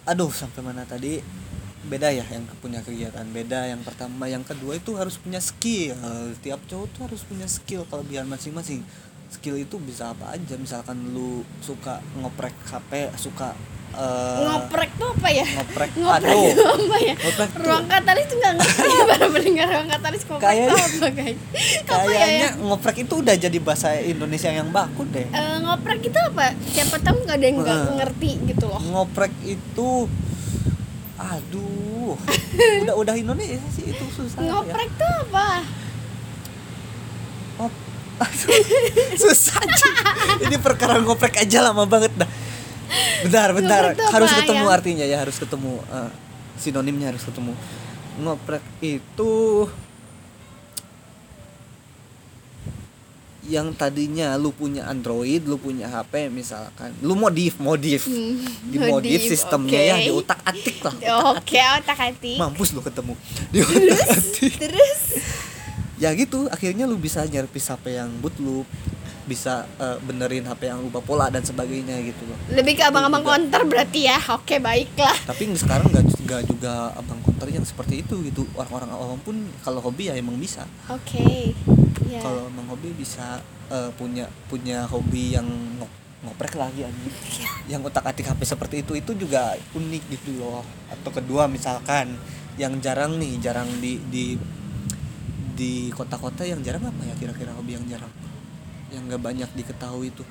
Aduh 0.07 0.31
sampai 0.31 0.61
mana 0.61 0.87
tadi 0.87 1.19
beda 1.85 2.09
ya 2.09 2.25
yang 2.27 2.45
punya 2.59 2.81
kegiatan. 2.81 3.25
Beda 3.29 3.65
yang 3.65 3.81
pertama 3.81 4.25
yang 4.25 4.41
kedua 4.41 4.75
itu 4.75 4.95
harus 4.95 5.15
punya 5.15 5.39
skill. 5.39 5.95
Tiap 6.39 6.61
cowok 6.65 6.87
tuh 6.91 7.01
harus 7.05 7.23
punya 7.23 7.47
skill. 7.47 7.85
Kelebihan 7.85 8.25
masing-masing. 8.25 8.81
Skill 9.31 9.59
itu 9.59 9.77
bisa 9.79 10.11
apa 10.11 10.33
aja. 10.33 10.55
Misalkan 10.55 11.11
lu 11.11 11.31
suka 11.59 11.99
ngoprek 12.15 12.55
HP 12.65 12.91
suka 13.17 13.51
eh, 13.93 14.41
ngoprek 14.43 14.91
tuh 14.95 15.07
apa 15.09 15.29
ya? 15.29 15.47
ngoprek 15.49 15.91
ngoprek 16.01 16.31
aduh. 16.31 16.47
itu 16.49 16.63
apa 16.65 16.97
ya? 17.01 17.15
Ngoprek 17.17 17.49
tuh- 17.49 17.63
ruang 17.63 17.87
katalis 17.87 18.25
tuh 18.25 18.37
nggak 18.37 18.53
ngerti 18.57 18.89
para 19.05 19.27
pendengar 19.29 19.67
ruang 19.69 19.89
katalis 19.89 20.23
ngoprek 20.25 20.55
tuh 20.67 20.79
apa 20.79 21.07
guys? 21.13 21.39
Ya, 21.55 21.81
kayaknya 21.85 22.27
ya? 22.41 22.51
ngoprek 22.59 22.97
itu 23.01 23.15
udah 23.17 23.35
jadi 23.37 23.59
bahasa 23.59 23.89
Indonesia 23.97 24.51
yang 24.51 24.69
baku 24.71 25.03
deh. 25.09 25.27
Eh, 25.27 25.57
ngoprek 25.61 26.01
itu 26.05 26.19
apa? 26.21 26.45
Siapa 26.69 26.97
tahu 27.01 27.17
nggak 27.23 27.37
ada 27.37 27.45
yang 27.45 27.59
nggak 27.61 27.79
Nah. 27.81 27.95
ngerti 27.97 28.31
gitu 28.49 28.65
loh. 28.65 28.81
Ngoprek 28.81 29.33
itu 29.45 29.89
aduh. 31.25 32.15
Udah 32.85 32.95
udah 33.01 33.15
Indonesia 33.17 33.65
sih 33.73 33.91
itu 33.91 34.05
susah 34.13 34.39
ya. 34.45 34.51
ngoprek 34.53 34.91
tuh 35.01 35.13
apa? 35.29 35.65
Aduh, 38.15 38.51
susah 39.27 39.59
ini 40.47 40.57
perkara 40.63 41.03
ngoprek 41.03 41.43
aja 41.43 41.67
lama 41.67 41.83
banget 41.89 42.15
dah. 42.15 42.31
Bentar 43.27 43.51
bentar. 43.51 43.83
Ngoprek 43.91 44.13
harus 44.15 44.31
ketemu 44.39 44.65
Yang? 44.65 44.77
artinya 44.79 45.05
ya 45.09 45.17
harus 45.19 45.37
ketemu 45.41 45.73
eh, 45.91 46.11
sinonimnya 46.61 47.07
harus 47.11 47.25
ketemu. 47.27 47.53
Ngoprek 48.23 48.63
itu 48.79 49.33
yang 53.45 53.71
tadinya 53.71 54.35
lu 54.35 54.51
punya 54.51 54.85
Android, 54.85 55.41
lu 55.41 55.57
punya 55.57 55.85
HP 55.85 56.29
misalkan, 56.29 56.97
lu 56.99 57.13
modif, 57.13 57.57
modif, 57.59 58.05
Hmm, 58.05 58.41
di 58.65 58.79
modif 58.79 59.21
sistemnya 59.23 59.77
oke. 59.77 59.85
ya, 59.85 59.97
di 60.01 60.11
otak 60.11 60.41
atik 60.43 60.77
lah, 60.81 60.95
oke 61.31 61.61
otak 61.77 61.99
atik. 62.01 62.37
Mampus 62.37 62.73
lu 62.73 62.81
ketemu, 62.81 63.13
di 63.53 63.59
otak 63.61 64.09
atik. 64.11 64.53
terus. 64.57 65.01
Ya 65.95 66.11
gitu 66.11 66.51
akhirnya 66.51 66.85
lu 66.85 66.97
bisa 66.97 67.23
nyerpis 67.23 67.69
HP 67.69 67.95
yang 67.95 68.11
bootloop 68.19 68.67
bisa 69.25 69.65
eh, 69.81 69.97
benerin 70.05 70.45
HP 70.45 70.69
yang 70.69 70.81
lupa 70.85 71.01
pola 71.01 71.33
dan 71.33 71.41
sebagainya 71.41 71.97
gitu 72.05 72.23
loh. 72.29 72.37
Lebih 72.53 72.77
ke 72.77 72.85
abang-abang 72.85 73.25
Juga. 73.25 73.33
konter 73.37 73.61
berarti 73.65 74.01
ya? 74.09 74.19
Oke 74.37 74.61
baiklah. 74.61 75.17
Tapi 75.25 75.43
sekarang 75.57 75.89
nggak 75.89 76.05
nggak 76.25 76.43
juga 76.49 76.93
abang 76.95 77.21
konter 77.25 77.49
yang 77.49 77.65
seperti 77.65 78.05
itu 78.05 78.21
gitu. 78.25 78.45
Orang-orang 78.55 78.91
awam 78.93 79.21
pun 79.21 79.37
kalau 79.65 79.81
hobi 79.81 80.13
ya 80.13 80.15
emang 80.17 80.37
bisa. 80.37 80.69
Oke 80.93 81.57
ya 82.05 82.21
kalau 82.21 82.47
emang 82.47 82.69
hobi 82.69 82.93
bisa 82.93 83.41
eh, 83.73 83.91
punya 83.97 84.29
punya 84.47 84.85
hobi 84.85 85.33
yang 85.33 85.49
ngo- 85.81 85.93
ngoprek 86.25 86.57
lagi 86.57 86.81
anjing 86.85 87.13
yang 87.69 87.85
otak 87.85 88.05
atik 88.09 88.25
HP 88.25 88.41
seperti 88.49 88.77
itu 88.81 88.93
itu 88.97 89.13
juga 89.17 89.57
unik 89.73 90.03
gitu 90.13 90.37
loh. 90.37 90.65
Atau 90.93 91.13
kedua 91.13 91.49
misalkan 91.49 92.17
yang 92.61 92.79
jarang 92.79 93.17
nih 93.19 93.41
jarang 93.41 93.67
di 93.81 93.99
di 94.13 94.25
di 95.55 95.89
kota-kota 95.95 96.43
yang 96.43 96.61
jarang 96.67 96.83
apa 96.83 97.03
ya 97.07 97.15
kira-kira 97.15 97.55
hobi 97.55 97.79
yang 97.79 97.87
jarang 97.87 98.11
yang 98.95 99.11
nggak 99.11 99.23
banyak 99.23 99.51
diketahui 99.59 100.15
itu 100.15 100.23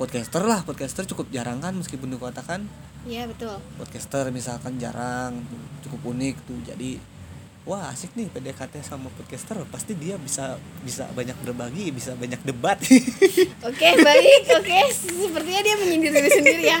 podcaster 0.00 0.42
lah 0.42 0.64
podcaster 0.64 1.04
cukup 1.06 1.30
jarang 1.30 1.62
kan 1.62 1.76
meskipun 1.76 2.10
di 2.10 2.18
kota 2.18 2.42
kan. 2.42 2.66
Iya 3.06 3.30
betul. 3.30 3.54
Podcaster 3.78 4.30
misalkan 4.34 4.74
jarang 4.80 5.46
cukup 5.86 6.10
unik 6.10 6.36
tuh 6.42 6.58
jadi 6.66 6.98
wah 7.62 7.94
asik 7.94 8.18
nih 8.18 8.26
PDKT 8.34 8.82
sama 8.82 9.06
podcaster 9.14 9.54
pasti 9.70 9.94
dia 9.94 10.18
bisa 10.18 10.58
bisa 10.82 11.06
banyak 11.14 11.38
berbagi 11.46 11.94
bisa 11.94 12.18
banyak 12.18 12.40
debat. 12.42 12.74
Oke 13.68 13.88
baik 14.02 14.42
oke 14.50 14.78
sepertinya 14.90 15.62
dia 15.62 15.74
menyindir 15.78 16.10
diri 16.10 16.30
sendiri 16.34 16.64
ya. 16.66 16.80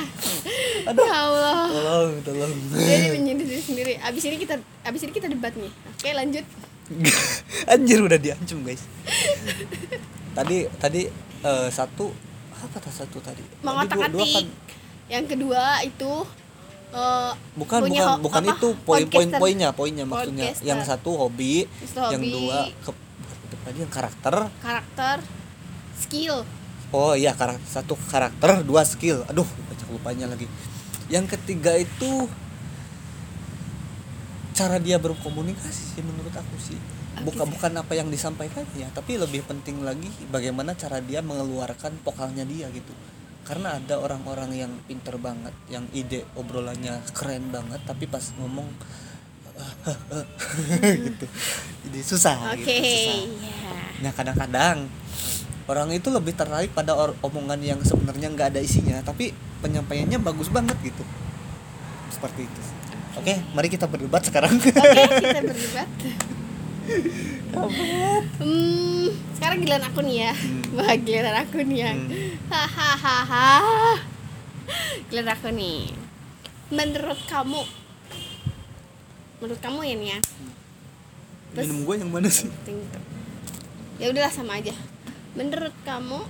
Aduh. 0.90 1.06
ya 1.06 1.14
Allah. 1.14 1.62
tolong 1.70 2.12
tolong. 2.26 2.52
Dia 2.74 3.14
menyindir 3.14 3.46
diri 3.46 3.62
sendiri. 3.62 3.92
Abis 4.02 4.26
ini 4.26 4.36
kita 4.42 4.58
abis 4.82 5.06
ini 5.06 5.12
kita 5.14 5.30
debat 5.30 5.54
nih. 5.54 5.70
Oke 5.70 6.10
lanjut. 6.10 6.42
Anjir 7.72 7.98
udah 8.02 8.18
diancam 8.18 8.66
guys 8.66 8.82
tadi 10.32 10.56
tadi 10.80 11.02
eh, 11.42 11.68
satu 11.68 12.06
apa 12.52 12.76
tas 12.78 12.94
satu 13.04 13.18
tadi? 13.20 13.42
Dua 13.42 13.64
mengotak-atik 13.66 14.32
kan? 14.32 14.46
yang 15.10 15.24
kedua 15.28 15.62
itu 15.84 16.12
eh, 16.94 17.32
bukan 17.58 17.78
punya 17.84 18.02
bukan 18.16 18.22
bukan 18.22 18.42
apa, 18.48 18.52
itu 18.56 18.68
poin 18.86 19.04
poin 19.06 19.28
podcaster. 19.28 19.40
poinnya 19.40 19.68
poinnya 19.74 20.04
maksudnya. 20.06 20.46
Podcaster. 20.52 20.68
yang 20.68 20.80
satu 20.82 21.10
hobi 21.18 21.66
Itu 21.68 22.00
yang 22.00 22.22
hobi. 22.22 22.32
dua 22.32 22.58
ke 22.82 22.90
tadi 23.62 23.78
yang 23.78 23.92
karakter. 23.92 24.34
Karakter 24.58 25.16
skill. 25.98 26.42
Oh 26.92 27.14
iya 27.16 27.32
karakter 27.32 27.68
satu 27.68 27.94
karakter 28.10 28.62
dua 28.66 28.82
skill. 28.84 29.24
Aduh 29.30 29.46
banyak 29.46 29.88
lupanya 29.92 30.26
lagi. 30.28 30.46
Yang 31.08 31.36
ketiga 31.38 31.76
itu 31.76 32.28
cara 34.52 34.76
dia 34.78 35.00
berkomunikasi 35.00 35.82
sih 35.96 36.02
menurut 36.04 36.32
aku 36.32 36.56
sih 36.60 36.78
bukan 37.22 37.48
bukan 37.48 37.72
apa 37.80 37.92
yang 37.96 38.08
disampaikannya 38.08 38.88
tapi 38.92 39.20
lebih 39.20 39.44
penting 39.44 39.84
lagi 39.84 40.08
bagaimana 40.32 40.72
cara 40.76 41.00
dia 41.00 41.20
mengeluarkan 41.20 42.00
vokalnya 42.04 42.44
dia 42.44 42.68
gitu 42.72 42.92
karena 43.42 43.76
ada 43.76 43.98
orang-orang 43.98 44.54
yang 44.54 44.72
pinter 44.86 45.18
banget 45.18 45.52
yang 45.66 45.84
ide 45.92 46.24
obrolannya 46.38 47.02
keren 47.12 47.50
banget 47.50 47.80
tapi 47.84 48.06
pas 48.06 48.22
ngomong 48.38 48.68
gitu 51.06 51.26
jadi 51.88 52.00
susah 52.00 52.36
oke 52.54 52.62
gitu, 52.62 52.70
susah. 52.70 53.18
ya 53.44 53.62
Nah 54.02 54.10
kadang-kadang 54.10 54.90
orang 55.70 55.88
itu 55.94 56.10
lebih 56.10 56.34
tertarik 56.34 56.74
pada 56.74 56.98
omongan 57.22 57.62
yang 57.62 57.80
sebenarnya 57.86 58.28
nggak 58.34 58.58
ada 58.58 58.60
isinya, 58.60 58.98
tapi 59.00 59.30
penyampaiannya 59.62 60.18
bagus 60.18 60.50
banget 60.50 60.74
gitu. 60.82 61.06
Seperti 62.10 62.50
itu. 62.50 62.60
Oke, 63.12 63.34
mari 63.52 63.68
kita 63.68 63.84
berdebat 63.84 64.22
sekarang. 64.22 64.52
oke 64.52 64.72
kita 64.72 64.80
berdebat. 65.44 65.88
Hmm, 68.38 69.06
sekarang 69.34 69.58
giliran 69.60 69.84
aku 69.84 70.00
nih 70.00 70.16
ya. 70.22 70.32
Hmm. 70.32 70.62
Wah, 70.72 70.94
giliran 70.96 71.36
aku 71.38 71.56
nih 71.62 71.78
yang 71.82 71.98
Hmm. 72.02 72.32
hahaha. 72.48 73.50
Giliran 75.06 75.30
aku 75.30 75.48
nih. 75.50 75.92
Menurut 76.68 77.20
kamu 77.26 77.60
menurut 79.38 79.60
kamu 79.60 79.80
ya 79.82 79.94
nih 79.94 80.08
ya. 80.08 80.18
Terus- 81.52 81.68
Minum 81.68 81.84
gue 81.84 81.94
yang 81.98 82.10
mana 82.10 82.28
sih? 82.28 82.48
Ya 83.98 84.08
udahlah 84.08 84.32
sama 84.32 84.56
aja. 84.56 84.72
Menurut 85.34 85.74
kamu 85.82 86.22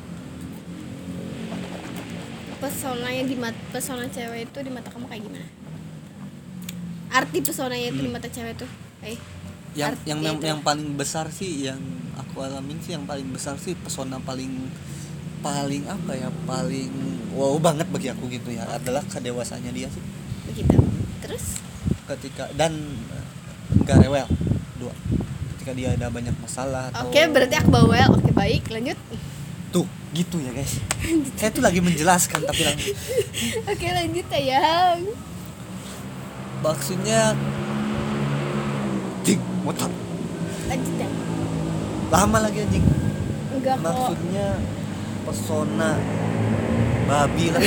pesonanya 2.58 3.22
di 3.22 3.34
mata 3.34 3.58
pesona 3.70 4.06
cewek 4.06 4.46
itu 4.46 4.58
di 4.60 4.70
mata 4.70 4.86
kamu 4.86 5.06
kayak 5.06 5.22
gimana 5.24 5.46
arti 7.12 7.38
pesonanya 7.40 7.86
itu 7.86 7.98
di 7.98 8.08
Hmm. 8.08 8.16
mata 8.16 8.26
cewek 8.26 8.56
tuh. 8.56 8.70
Eh 9.02 9.16
Yang 9.72 9.96
yang 10.04 10.20
yang, 10.20 10.36
itu. 10.36 10.46
yang 10.46 10.60
paling 10.60 10.88
besar 10.94 11.28
sih 11.28 11.64
yang 11.64 11.80
aku 12.14 12.40
alamin 12.40 12.76
sih 12.78 12.92
yang 12.92 13.04
paling 13.04 13.24
besar 13.26 13.56
sih 13.56 13.72
pesona 13.74 14.16
paling 14.18 14.68
paling 15.40 15.82
apa 15.86 16.12
ya 16.12 16.28
paling 16.42 16.92
wow 17.32 17.56
banget 17.58 17.88
bagi 17.88 18.06
aku 18.06 18.28
gitu 18.28 18.50
ya 18.50 18.62
adalah 18.66 19.00
kedewasannya 19.02 19.70
dia 19.70 19.88
sih. 19.88 20.04
Begitu. 20.46 20.76
Terus? 21.20 21.56
Ketika 22.04 22.52
dan 22.52 22.76
eh, 23.10 23.26
nggak 23.78 23.96
rewel 23.98 24.28
dua. 24.76 24.92
Ketika 25.52 25.72
dia 25.72 25.88
ada 25.92 26.08
banyak 26.08 26.34
masalah 26.36 26.90
atau 26.90 27.06
oke 27.06 27.20
berarti 27.28 27.54
aku 27.54 27.70
bawel 27.70 28.08
oke 28.12 28.30
baik. 28.32 28.68
Lanjut. 28.68 28.98
Tuh 29.70 29.88
gitu 30.12 30.36
ya 30.36 30.52
guys. 30.52 30.76
Saya 31.40 31.48
tuh 31.48 31.64
lagi 31.64 31.80
menjelaskan 31.80 32.44
tapi 32.44 32.60
lang- 32.62 32.76
oke 33.64 33.86
lanjut 33.88 34.26
sayang 34.28 35.00
maksudnya 36.62 37.36
Jing, 39.22 39.38
motor. 39.62 39.90
Lanjut 40.66 40.94
ya 40.98 41.06
lama 42.12 42.44
lagi 42.44 42.60
anjing 42.60 42.84
enggak 43.56 43.80
kok. 43.80 43.88
Maksudnya 43.88 44.46
pesona 45.24 45.90
babi 47.08 47.46
lah. 47.48 47.64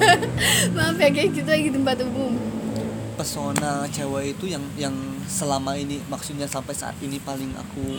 Maaf 0.78 0.96
ya 1.02 1.08
guys 1.10 1.34
kita 1.34 1.50
lagi 1.58 1.68
di 1.68 1.74
tempat 1.74 2.06
umum. 2.06 2.38
Pesona 3.18 3.90
cewek 3.90 4.38
itu 4.38 4.46
yang 4.46 4.62
yang 4.78 4.94
selama 5.26 5.74
ini 5.74 5.98
maksudnya 6.06 6.46
sampai 6.46 6.70
saat 6.70 6.94
ini 7.02 7.18
paling 7.18 7.50
aku 7.58 7.98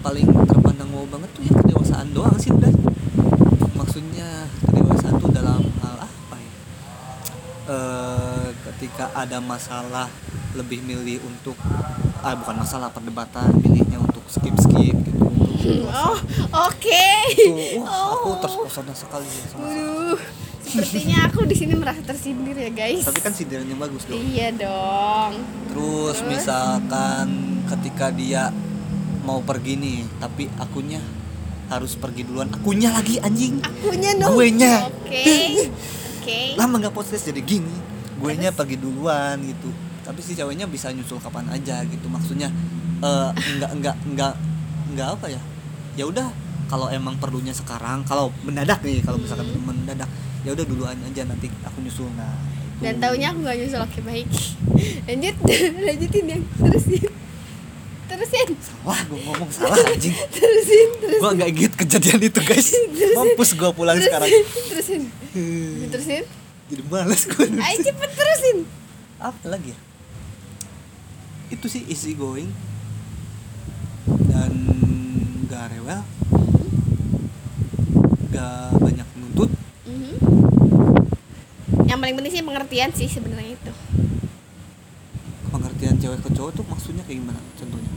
paling 0.00 0.24
terpandang 0.48 0.88
wow 0.92 1.04
banget 1.08 1.28
tuh 1.36 1.44
yang 1.44 1.56
kedewasaan 1.60 2.08
doang 2.16 2.36
sih 2.40 2.48
udah. 2.48 2.72
Maksudnya 3.76 4.48
kedewasaan 4.72 5.20
tuh 5.20 5.30
dalam 5.36 5.68
hal 5.84 5.96
apa 6.00 6.36
ya? 6.40 6.52
Eh, 7.68 8.13
ketika 8.74 9.10
ada 9.12 9.38
masalah 9.38 10.10
lebih 10.52 10.80
milih 10.80 11.22
untuk 11.22 11.54
ah 12.20 12.34
bukan 12.34 12.56
masalah 12.56 12.88
perdebatan 12.88 13.50
milihnya 13.56 13.98
untuk 13.98 14.22
skip 14.26 14.54
skip 14.56 14.94
gitu 14.94 15.20
untuk 15.20 15.86
oh 15.86 16.18
oke 16.62 17.06
Tuh, 17.30 17.54
wah 17.80 18.14
aku 18.14 18.28
Oh. 18.28 18.38
terpesona 18.38 18.92
sekali 18.92 19.26
ya 19.26 19.44
sama 19.46 19.64
Waduh, 19.64 20.18
sepertinya 20.60 21.18
aku 21.26 21.44
di 21.44 21.54
sini 21.54 21.74
merasa 21.74 22.00
tersindir 22.02 22.56
ya 22.56 22.70
guys. 22.70 23.02
tapi 23.02 23.20
kan 23.20 23.30
sindirannya 23.30 23.74
bagus 23.74 24.04
dong 24.04 24.16
Iya 24.16 24.48
dong. 24.52 25.32
Terus 25.68 26.16
Terus? 26.16 26.28
misalkan 26.28 27.26
ketika 27.66 28.08
dia 28.08 28.48
mau 29.22 29.40
pergi 29.40 29.74
nih, 29.74 29.98
tapi 30.18 30.46
akunya 30.54 31.00
harus 31.66 31.94
pergi 31.94 32.22
duluan. 32.22 32.46
Akunya 32.50 32.92
lagi 32.92 33.16
anjing. 33.18 33.56
Akunya 33.58 34.12
dong. 34.14 34.36
Guenya. 34.36 34.84
Oke. 34.84 35.24
Oke. 36.20 36.40
Lama 36.54 36.76
nggak 36.76 36.92
podcast 36.92 37.24
jadi 37.24 37.40
gini. 37.40 37.72
Guenya 38.16 38.48
Terus? 38.48 38.56
pergi 38.56 38.76
duluan 38.76 39.36
gitu. 39.40 39.70
Tapi 40.00 40.20
si 40.20 40.32
ceweknya 40.32 40.64
bisa 40.64 40.90
nyusul 40.90 41.16
kapan 41.16 41.48
aja 41.48 41.82
gitu. 41.82 42.06
Maksudnya 42.06 42.48
eh 43.00 43.30
enggak 43.50 43.70
enggak 43.72 43.96
enggak 44.04 44.34
enggak 44.88 45.08
apa 45.12 45.26
ya? 45.28 45.40
Ya 45.94 46.04
udah 46.04 46.28
kalau 46.64 46.88
emang 46.88 47.14
perlunya 47.16 47.52
sekarang, 47.52 48.02
kalau 48.02 48.32
mendadak 48.40 48.80
nih, 48.80 48.98
kalau 48.98 49.16
misalkan 49.16 49.44
Hmm. 49.46 49.62
mendadak, 49.64 50.08
ya 50.42 50.50
udah 50.50 50.64
duluan 50.64 50.96
aja 50.98 51.22
nanti 51.22 51.46
aku 51.60 51.78
nyusul. 51.78 52.08
Nah, 52.10 52.34
itu. 52.74 52.82
Dan 52.82 52.98
taunya 52.98 53.30
aku 53.30 53.38
gak 53.42 53.54
nyusul 53.54 53.80
oke 53.80 54.00
baik. 54.02 54.26
Lanjut, 55.06 55.36
lanjutin 55.86 56.24
yang 56.26 56.42
terusin. 56.54 57.04
Terusin, 58.04 58.48
Wah, 58.82 59.00
gue 59.02 59.18
ngomong 59.18 59.48
salah 59.48 59.74
anjing. 59.90 60.12
terusin, 60.30 60.88
terusin. 60.98 61.20
gua 61.20 61.30
nggak 61.32 61.50
inget 61.50 61.72
kejadian 61.74 62.20
itu 62.22 62.40
guys 62.40 62.68
mampus 63.12 63.50
gua 63.54 63.70
pulang 63.70 63.96
sekarang 63.96 64.28
Terusin. 64.70 65.02
Terusin. 65.88 66.24
Jadi 66.74 66.82
males 66.84 67.22
gua 67.24 67.46
Ayo 67.46 67.78
cepet 67.80 68.10
terusin. 68.12 68.58
apa 69.16 69.46
lagi 69.46 69.70
ya? 69.70 69.78
Itu 71.48 71.70
sih 71.70 71.86
easy 71.86 72.12
going. 72.12 72.50
Dan 74.26 74.52
gak 75.46 75.70
rewel. 75.70 76.02
Gak 78.28 78.74
banyak 78.76 79.06
nuntut. 79.14 79.50
Mhm. 79.86 80.14
Yang 81.84 81.98
paling 82.00 82.14
penting 82.18 82.32
sih 82.32 82.42
pengertian 82.42 82.90
sih 82.90 83.06
sebenarnya 83.06 83.54
itu. 83.54 83.72
pengertian 85.46 85.94
cewek 85.96 86.18
ke 86.18 86.34
cowok 86.34 86.50
tuh 86.52 86.66
maksudnya 86.66 87.06
kayak 87.06 87.22
gimana 87.22 87.38
contohnya? 87.54 87.90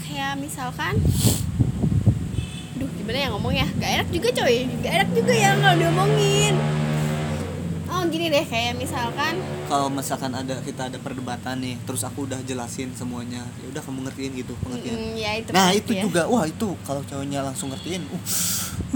Kayak 0.00 0.40
misalkan 0.40 0.96
Duh 2.74 2.88
gimana 2.96 3.18
ya 3.18 3.28
ngomong 3.28 3.52
ya? 3.52 3.68
Gak 3.76 3.90
enak 3.92 4.08
juga 4.08 4.28
coy. 4.32 4.64
Gak 4.80 4.92
enak 4.96 5.10
juga 5.12 5.32
ya 5.36 5.52
kalau 5.54 5.76
diomongin 5.76 6.56
Oh 7.92 8.02
gini 8.08 8.32
deh 8.32 8.40
kayak 8.40 8.80
misalkan 8.80 9.36
kalau 9.68 9.92
misalkan 9.92 10.32
ada 10.32 10.56
kita 10.64 10.88
ada 10.88 10.96
perdebatan 10.96 11.60
nih 11.60 11.76
terus 11.84 12.00
aku 12.08 12.24
udah 12.24 12.40
jelasin 12.48 12.88
semuanya 12.96 13.44
ya 13.60 13.66
udah 13.68 13.82
kamu 13.84 14.08
ngertiin 14.08 14.32
gitu 14.40 14.52
pengertian. 14.64 14.96
Mm, 14.96 15.12
Ya 15.20 15.30
itu 15.36 15.50
nah 15.52 15.68
itu 15.76 15.92
ya. 15.92 16.02
juga 16.08 16.24
wah 16.24 16.48
itu 16.48 16.72
kalau 16.88 17.04
cowoknya 17.04 17.44
langsung 17.44 17.68
ngertiin 17.68 18.02
uh 18.08 18.22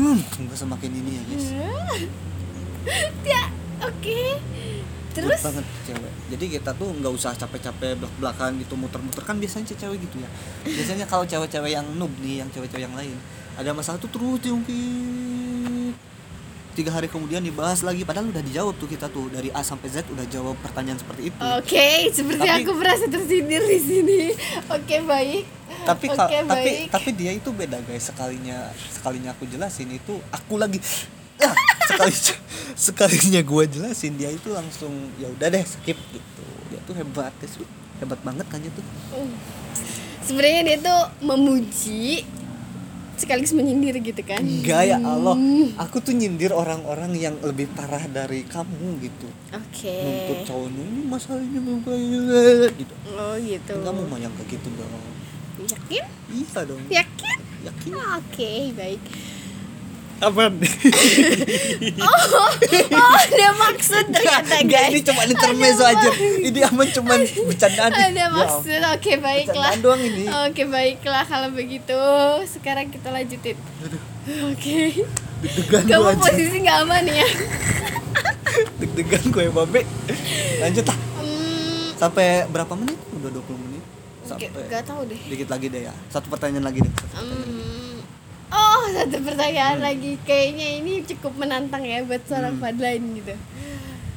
hmm, 0.00 0.48
semakin 0.56 0.90
ini 0.90 1.10
ya 1.12 1.22
guys. 1.28 1.46
Ya 3.26 3.50
oke. 3.82 4.20
Terus? 5.10 5.40
Good 5.42 5.46
banget 5.48 5.66
cewek. 5.90 6.12
Jadi 6.30 6.44
kita 6.54 6.70
tuh 6.76 6.88
nggak 6.94 7.12
usah 7.12 7.34
capek-capek 7.34 7.98
belak 7.98 8.14
belakan 8.22 8.62
gitu 8.62 8.78
muter-muter. 8.78 9.26
Kan 9.26 9.42
biasanya 9.42 9.74
cewek 9.74 9.98
gitu 10.06 10.22
ya. 10.22 10.30
Biasanya 10.62 11.04
kalau 11.10 11.26
cewek-cewek 11.26 11.74
yang 11.74 11.86
noob 11.98 12.14
nih 12.22 12.46
yang 12.46 12.48
cewek-cewek 12.54 12.86
yang 12.86 12.94
lain 12.94 13.18
ada 13.56 13.72
masalah 13.72 13.96
tuh 13.96 14.12
terus 14.12 14.38
diungkit 14.44 15.45
tiga 16.76 16.90
hari 16.90 17.08
kemudian 17.08 17.40
dibahas 17.40 17.80
lagi 17.80 18.04
padahal 18.04 18.28
udah 18.28 18.42
dijawab 18.42 18.76
tuh 18.76 18.84
kita 18.84 19.08
tuh 19.08 19.26
dari 19.26 19.48
A 19.50 19.60
sampai 19.60 19.88
Z 19.88 20.04
udah 20.06 20.26
jawab 20.26 20.52
pertanyaan 20.60 20.94
seperti 20.94 21.32
itu 21.32 21.40
Oke, 21.56 21.88
seperti 22.10 22.44
Tapi- 22.44 22.60
aku 22.60 22.72
merasa 22.74 23.04
tersindir 23.06 23.62
di 23.62 23.78
sini. 23.78 24.20
Oke, 24.68 25.00
baik. 25.02 25.44
tapi 25.82 26.06
Oke, 26.06 26.16
ka- 26.16 26.28
tapi 26.44 26.46
baik. 26.46 26.86
tapi 26.90 27.10
dia 27.12 27.32
itu 27.32 27.48
beda 27.48 27.78
guys 27.80 28.04
sekalinya 28.04 28.58
sekalinya 28.88 29.30
aku 29.30 29.46
jelasin 29.46 29.88
itu 29.88 30.14
aku 30.28 30.54
lagi 30.56 30.78
ah, 31.38 31.54
sekali 31.86 32.14
sekalinya 32.86 33.40
gue 33.40 33.64
jelasin 33.68 34.14
dia 34.14 34.28
itu 34.28 34.50
langsung 34.50 34.90
ya 35.16 35.26
udah 35.28 35.46
deh 35.48 35.62
skip 35.62 35.94
gitu 36.08 36.44
dia 36.66 36.78
tuh 36.82 36.94
hebat 36.94 37.30
guys 37.34 37.54
hebat 37.96 38.20
banget 38.20 38.46
kan 38.46 38.60
itu 38.60 38.80
Uh. 39.10 39.30
Sebenarnya 40.20 40.60
dia 40.64 40.78
tuh 40.80 41.00
memuji 41.20 42.26
sekaligus 43.16 43.52
menyindir 43.52 43.96
gitu 43.98 44.20
kan. 44.20 44.40
enggak 44.40 44.82
ya 44.86 44.96
Allah 44.98 45.32
Hmm. 45.32 45.72
aku 45.76 45.98
tuh 45.98 46.12
nyindir 46.12 46.52
orang-orang 46.52 47.12
yang 47.12 47.34
lebih 47.40 47.68
parah 47.72 48.04
dari 48.06 48.44
kamu 48.44 49.00
gitu 49.00 49.28
Oke. 49.50 49.96
nuntut 49.98 50.38
cowoknya 50.44 50.82
ini 50.82 51.00
masalahnya 51.02 51.60
gitu 52.72 52.94
Oh 53.10 53.34
gitu. 53.38 53.72
kamu 53.74 54.02
mah 54.04 54.18
yang 54.18 54.32
kayak 54.34 54.48
gitu 54.52 54.68
dong 54.72 54.92
Yakin? 55.58 56.04
iya 56.28 56.60
dong 56.62 56.82
Yakin? 56.86 57.38
yakin 57.64 57.92
Oke, 58.14 58.52
baik. 58.72 59.00
Apaan? 60.18 60.56
oh 61.98 62.24
oh 62.32 62.50
ada 63.14 63.48
maksud 63.54 64.04
ternyata 64.08 64.56
guys 64.62 64.88
ini 64.88 65.00
cuma 65.02 65.22
intermezzo 65.22 65.84
aja. 65.84 66.08
Ini 66.40 66.60
aman 66.64 66.88
cuman 66.90 67.20
bercandaan. 67.20 67.92
ada 67.92 68.08
Ya 68.08 68.28
maksud 68.28 68.80
oke 68.90 69.12
baiklah 69.18 69.52
Bercandaan 69.70 69.80
doang 69.80 70.00
ini. 70.00 70.24
oke 70.24 70.62
baiklah 70.66 71.22
kalau 71.22 71.48
begitu 71.50 71.98
sekarang 72.48 72.88
kita 72.88 73.08
lanjutin 73.08 73.56
oke 74.46 74.78
Deg-degan 75.38 75.82
kamu 75.84 76.16
posisi 76.16 76.56
nggak 76.58 76.78
aman 76.82 77.04
ya 77.04 77.28
Deg-degan 78.76 79.22
gue 79.26 79.44
babe. 79.50 79.84
Lanjut 80.58 80.84
lah. 80.86 80.96
hmm, 81.20 81.92
Sampai 81.94 82.26
berapa 82.46 82.72
menit? 82.72 82.96
Udah 83.12 83.28
20 83.30 83.52
menit. 83.58 83.84
Sampai 84.22 84.48
Gak, 84.48 84.64
gak 84.66 84.82
tau 84.86 85.04
deh 85.04 85.20
dikit 85.22 85.46
lagi 85.46 85.66
deh 85.68 85.82
ya. 85.84 85.94
Satu 86.08 86.26
pertanyaan 86.26 86.64
lagi 86.64 86.80
deh. 86.80 86.88
Satu 86.90 87.04
pertanyaan. 87.06 87.52
Hmm, 87.52 87.85
Oh, 88.48 88.82
satu 88.88 89.18
pertanyaan 89.20 89.78
lagi. 89.78 90.16
Kayaknya 90.22 90.78
ini 90.78 90.92
cukup 91.04 91.34
menantang 91.36 91.82
ya 91.82 92.02
buat 92.02 92.22
seorang 92.24 92.56
Fadlan 92.56 93.02
gitu. 93.14 93.34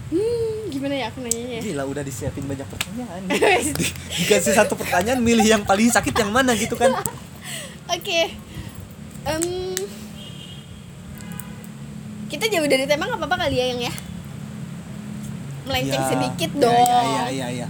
Hmm, 0.09 0.69
gimana 0.69 0.95
ya 0.95 1.05
aku 1.07 1.21
nanyanya? 1.21 1.61
Gila 1.61 1.83
udah 1.85 2.01
disiapin 2.01 2.43
banyak 2.43 2.65
pertanyaan. 2.65 3.21
Di- 3.77 3.93
Dikasih 4.19 4.53
satu 4.53 4.73
pertanyaan 4.73 5.17
milih 5.19 5.45
yang 5.45 5.61
paling 5.61 5.89
sakit 5.89 6.13
yang 6.13 6.29
mana 6.29 6.53
gitu 6.53 6.73
kan. 6.73 6.93
Oke. 7.95 8.33
Em, 9.21 9.43
kita 12.27 12.45
jauh 12.47 12.65
dari 12.65 12.85
tema 12.85 13.05
nggak 13.05 13.17
apa-apa 13.17 13.37
kali 13.43 13.55
ya 13.55 13.65
yang 13.67 13.81
ya? 13.83 13.93
Melenceng 15.65 16.01
Ya, 16.01 16.09
sedikit 16.09 16.51
ya, 16.51 16.61
dong. 16.63 16.73
Ya 16.73 17.01
ya 17.03 17.25
ya 17.29 17.47
ya. 17.55 17.67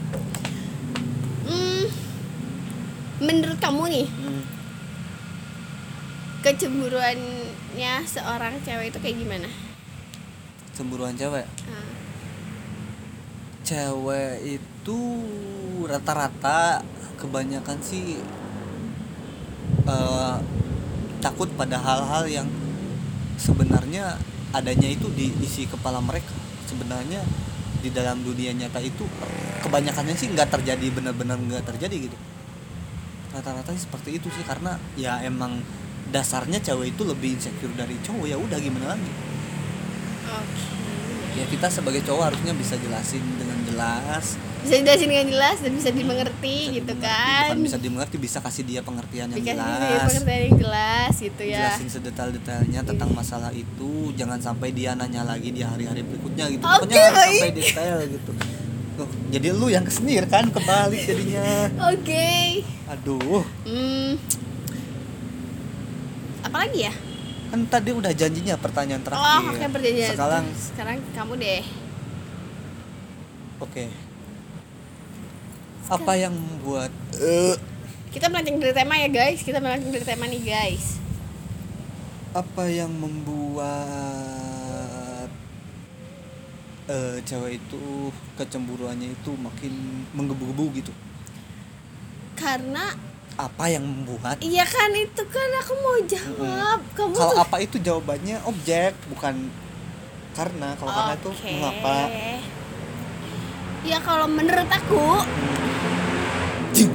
Hmm, 1.43 1.84
menurut 3.19 3.60
kamu 3.60 3.84
nih, 3.89 4.08
Hmm. 4.08 4.43
Kecemburuannya 6.50 7.94
seorang 8.10 8.58
cewek 8.66 8.90
itu 8.90 8.98
kayak 8.98 9.18
gimana? 9.22 9.50
Cemburuan 10.74 11.14
cewek. 11.14 11.46
Ah, 11.70 11.86
Cewek 13.62 14.58
itu 14.58 15.00
rata-rata 15.86 16.82
kebanyakan 17.22 17.78
sih 17.86 18.18
eh, 19.86 20.36
takut 21.22 21.54
pada 21.54 21.78
hal-hal 21.78 22.26
yang 22.26 22.50
sebenarnya 23.38 24.18
adanya 24.50 24.90
itu 24.90 25.06
di 25.14 25.30
isi 25.46 25.70
kepala 25.70 26.02
mereka. 26.02 26.34
Sebenarnya 26.66 27.22
di 27.86 27.94
dalam 27.94 28.26
dunia 28.26 28.58
nyata 28.58 28.82
itu 28.82 29.06
kebanyakannya 29.62 30.18
sih 30.18 30.34
nggak 30.34 30.50
terjadi 30.50 30.90
benar-benar 30.90 31.38
nggak 31.38 31.70
terjadi 31.70 32.10
gitu. 32.10 32.18
Rata-rata 33.38 33.70
sih 33.78 33.86
seperti 33.86 34.18
itu 34.18 34.34
sih 34.34 34.42
karena 34.42 34.82
ya 34.98 35.22
emang 35.22 35.62
dasarnya 36.10 36.60
cewek 36.62 36.98
itu 36.98 37.04
lebih 37.06 37.38
insecure 37.38 37.74
dari 37.78 37.95
cowok 38.02 38.26
ya 38.26 38.38
udah 38.38 38.58
gimana 38.58 38.98
lagi? 38.98 39.12
Oke. 40.30 40.67
ya 41.38 41.45
kita 41.48 41.72
sebagai 41.72 42.04
cowok 42.04 42.34
harusnya 42.34 42.54
bisa 42.58 42.76
jelasin 42.76 43.22
dengan 43.38 43.58
jelas. 43.63 44.36
Bisa 44.60 44.76
dijelasin 44.76 45.08
dengan 45.08 45.28
jelas 45.32 45.58
dan 45.63 45.72
bisa 45.72 45.89
dimengerti 45.93 46.58
bisa 46.67 46.76
gitu 46.84 46.91
dimengerti. 46.91 47.08
kan? 47.08 47.48
bukan 47.48 47.62
bisa 47.63 47.78
dimengerti 47.80 48.15
bisa 48.19 48.38
kasih 48.43 48.63
dia 48.67 48.82
pengertian 48.84 49.32
yang 49.32 49.39
jelas 49.39 49.80
dia 49.80 50.00
pengertian 50.04 50.41
yang 50.43 50.58
jelas 50.60 51.13
gitu 51.15 51.43
ya. 51.48 51.60
Jelasin 51.63 51.88
sedetail-detailnya 51.88 52.82
tentang 52.84 53.10
masalah 53.15 53.52
itu 53.56 54.12
jangan 54.19 54.41
sampai 54.43 54.76
dia 54.76 54.98
nanya 55.00 55.24
lagi 55.24 55.54
di 55.56 55.63
hari-hari 55.63 56.04
berikutnya 56.04 56.52
gitu. 56.52 56.65
Oke, 56.65 56.91
pokoknya 56.91 57.08
baik. 57.13 57.39
sampai 57.39 57.54
detail 57.56 57.98
gitu. 58.10 58.32
Tuh, 59.00 59.10
jadi 59.32 59.48
lu 59.56 59.72
yang 59.72 59.86
kesenir 59.88 60.28
kan 60.28 60.52
kebalik 60.52 61.00
jadinya. 61.08 61.72
Oke. 61.95 62.67
Aduh. 62.91 63.48
Hmm 63.63 64.19
apalagi 66.43 66.88
ya? 66.88 66.93
Kan 67.49 67.65
tadi 67.65 67.89
udah 67.89 68.13
janjinya 68.13 68.56
pertanyaan 68.62 69.02
terakhir. 69.02 69.25
Oh 69.25 69.49
oke 69.49 69.65
perjanjian. 69.73 70.13
Sekarang 70.13 70.45
sekarang 70.54 70.97
kamu 71.17 71.34
deh. 71.41 71.63
Oke. 73.60 73.89
Apa 75.89 76.13
yang 76.13 76.38
membuat 76.38 76.93
eh, 77.17 77.58
kita 78.13 78.30
melenceng 78.30 78.62
dari 78.62 78.73
tema 78.78 79.02
ya 79.02 79.10
guys. 79.10 79.41
Kita 79.41 79.58
melenceng 79.58 79.89
dari 79.89 80.06
tema 80.06 80.30
nih 80.30 80.45
guys. 80.45 81.02
Apa 82.38 82.69
yang 82.69 82.93
membuat 82.93 84.13
eh 86.89 87.17
cewek 87.25 87.58
itu 87.58 88.13
kecemburuannya 88.38 89.17
itu 89.17 89.34
makin 89.41 90.06
menggebu-gebu 90.13 90.65
gitu? 90.78 90.93
Karena 92.38 92.93
apa 93.39 93.71
yang 93.71 93.88
membuat? 93.88 94.36
Iya 94.43 94.67
kan 94.67 94.91
itu 94.91 95.23
kan 95.32 95.49
aku 95.63 95.73
mau 95.80 95.95
jawab. 96.04 96.84
Kamu 96.91 97.15
kalau 97.15 97.32
tuh 97.32 97.39
apa 97.39 97.58
itu 97.63 97.80
jawabannya? 97.80 98.43
Objek 98.43 98.91
bukan 99.08 99.47
karena. 100.36 100.75
Kalau 100.75 100.91
karena 100.91 101.15
itu 101.15 101.32
mengapa 101.47 102.12
ya 103.80 103.95
kalau 104.04 104.28
menurut 104.28 104.67
aku 104.67 105.23
nyet 106.75 106.91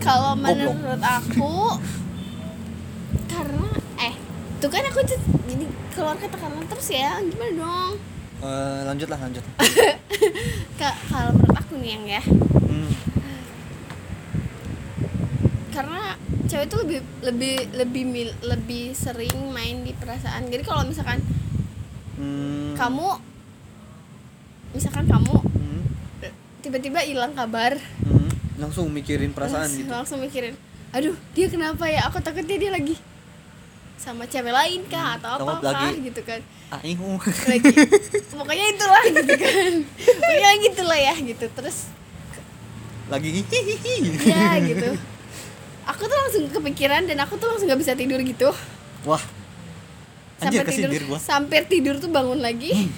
kalau 0.06 0.32
menurut 0.32 1.02
aku 1.04 1.76
karena 3.28 3.68
eh 4.00 4.14
tuh 4.64 4.70
kan 4.72 4.80
aku 4.88 5.04
jadi 5.04 5.66
keluar 5.92 6.16
kata-kata 6.16 6.64
terus 6.72 6.88
ya. 6.88 7.20
Gimana 7.20 7.52
dong 7.52 8.15
Eh, 8.36 8.80
lanjut 8.84 9.08
lah 9.08 9.18
lanjut. 9.18 9.44
Ka- 10.80 10.98
kalau 11.06 11.32
menurut 11.32 11.56
aku 11.56 11.72
nih 11.78 11.90
yang 11.90 12.04
ya. 12.10 12.22
Hmm, 12.66 12.92
karena 15.70 16.16
cewek 16.46 16.66
itu 16.66 16.76
lebih 16.78 17.00
lebih 17.22 17.54
lebih 17.74 18.04
mil- 18.04 18.38
lebih 18.42 18.84
sering 18.92 19.34
main 19.50 19.82
di 19.82 19.92
perasaan. 19.92 20.48
Jadi 20.48 20.62
kalau 20.62 20.84
misalkan 20.84 21.20
hmm, 22.16 22.76
kamu 22.76 23.08
misalkan 24.72 25.04
kamu 25.04 25.36
hmm, 25.36 25.82
tiba-tiba 26.60 27.00
hilang 27.00 27.32
kabar. 27.32 27.76
Hmm, 28.02 28.28
langsung 28.56 28.88
mikirin 28.88 29.32
perasaan 29.32 29.64
terus 29.66 29.80
gitu. 29.80 29.90
langsung 29.90 30.18
mikirin 30.18 30.56
aduh 30.92 31.12
dia 31.32 31.44
kenapa 31.46 31.84
ya? 31.86 32.08
Aku 32.08 32.20
takutnya 32.20 32.56
dia 32.56 32.72
lagi 32.72 32.96
sama 33.96 34.28
cewek 34.28 34.52
lain 34.52 34.80
kah 34.86 35.16
atau 35.18 35.40
apa 35.40 35.52
kah 35.60 35.92
gitu 35.96 36.20
kan. 36.22 36.40
Aing 36.78 37.00
lagi. 37.24 37.74
Pokoknya 38.38 38.66
itulah 38.70 39.02
gitu 39.08 39.34
kan. 39.34 39.72
Pokoknya 40.20 40.50
gitulah 40.62 40.98
ya 41.00 41.14
gitu. 41.18 41.46
Terus 41.50 41.76
lagi 43.06 43.42
ya 44.22 44.44
gitu. 44.62 44.88
Aku 45.86 46.02
tuh 46.06 46.16
langsung 46.18 46.44
kepikiran 46.50 47.06
dan 47.06 47.18
aku 47.22 47.38
tuh 47.38 47.46
langsung 47.50 47.66
nggak 47.70 47.80
bisa 47.80 47.92
tidur 47.94 48.20
gitu. 48.22 48.50
Wah. 49.06 49.22
Anjir 50.42 50.62
sampai 50.62 50.74
tidur. 50.76 51.02
gua. 51.08 51.18
Sampai 51.18 51.58
tidur 51.64 51.94
tuh 51.96 52.10
bangun 52.12 52.38
lagi. 52.42 52.90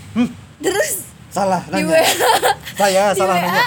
Terus 0.58 1.08
salah 1.28 1.60
di 1.68 1.84
nanya 1.84 1.92
WA 1.92 2.04
saya 2.72 3.12
di 3.12 3.20
salah 3.20 3.36
WA 3.36 3.44
nanya 3.44 3.66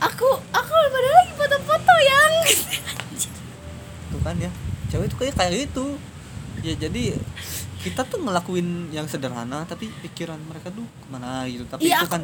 aku 0.00 0.28
aku 0.48 0.72
padahal 0.72 1.14
lagi 1.20 1.32
foto-foto 1.36 1.94
yang 2.00 2.32
tuh 4.08 4.20
kan 4.24 4.36
ya. 4.40 4.50
Cewek 4.88 5.12
itu 5.12 5.16
kayak 5.20 5.34
kayak 5.36 5.52
gitu 5.68 6.00
ya 6.66 6.74
jadi 6.76 7.14
kita 7.78 8.02
tuh 8.02 8.18
ngelakuin 8.18 8.66
yang 8.90 9.06
sederhana 9.06 9.62
tapi 9.62 9.86
pikiran 10.02 10.38
mereka 10.42 10.68
tuh 10.68 10.82
ke 10.82 11.06
mana 11.06 11.46
gitu. 11.46 11.62
Tapi 11.64 11.86
Iya, 11.86 11.96
itu 11.96 12.04
aku- 12.04 12.14
kan 12.16 12.22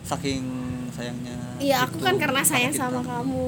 saking 0.00 0.42
sayangnya 0.90 1.36
Iya 1.58 1.84
aku 1.84 1.94
gitu 1.94 2.04
kan 2.04 2.14
karena 2.16 2.40
sayang 2.40 2.70
kita. 2.70 2.82
sama 2.84 3.00
kamu. 3.00 3.46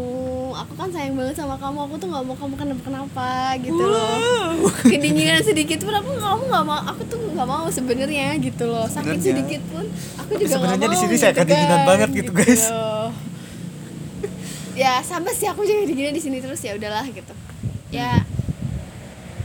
Aku 0.53 0.73
kan 0.75 0.89
sayang 0.91 1.15
banget 1.15 1.35
sama 1.35 1.57
kamu. 1.57 1.79
Aku 1.81 1.95
tuh 1.97 2.09
gak 2.09 2.23
mau 2.23 2.35
kamu 2.35 2.55
kenapa-kenapa 2.57 3.29
gitu 3.59 3.79
loh. 3.81 4.53
Kedinginan 4.93 5.41
sedikit 5.41 5.81
pun 5.81 5.95
aku 5.95 6.11
kamu 6.13 6.43
gak 6.45 6.65
mau. 6.65 6.81
Aku 6.85 7.03
tuh 7.05 7.19
gak 7.31 7.49
mau 7.49 7.65
sebenarnya 7.69 8.35
gitu 8.37 8.65
loh. 8.67 8.85
Sakit 8.85 9.17
Sebenarnya- 9.17 9.27
sedikit 9.33 9.63
pun 9.71 9.85
Aku 10.19 10.31
Tapi 10.31 10.43
juga 10.43 10.53
sebenarnya 10.53 10.89
di 10.89 10.99
sini 10.99 11.15
saya 11.17 11.31
gitu 11.31 11.41
kedinginan 11.41 11.79
kan, 11.79 11.89
banget 11.89 12.09
gitu, 12.13 12.31
guys. 12.33 12.63
loh. 12.69 13.09
Ya 14.75 14.93
sama 15.01 15.31
sih 15.31 15.47
aku 15.47 15.63
juga 15.63 15.83
kedinginan 15.83 16.11
di 16.11 16.21
sini 16.21 16.39
terus 16.39 16.59
ya 16.59 16.73
udahlah 16.73 17.07
gitu. 17.07 17.33
Ya 17.89 18.25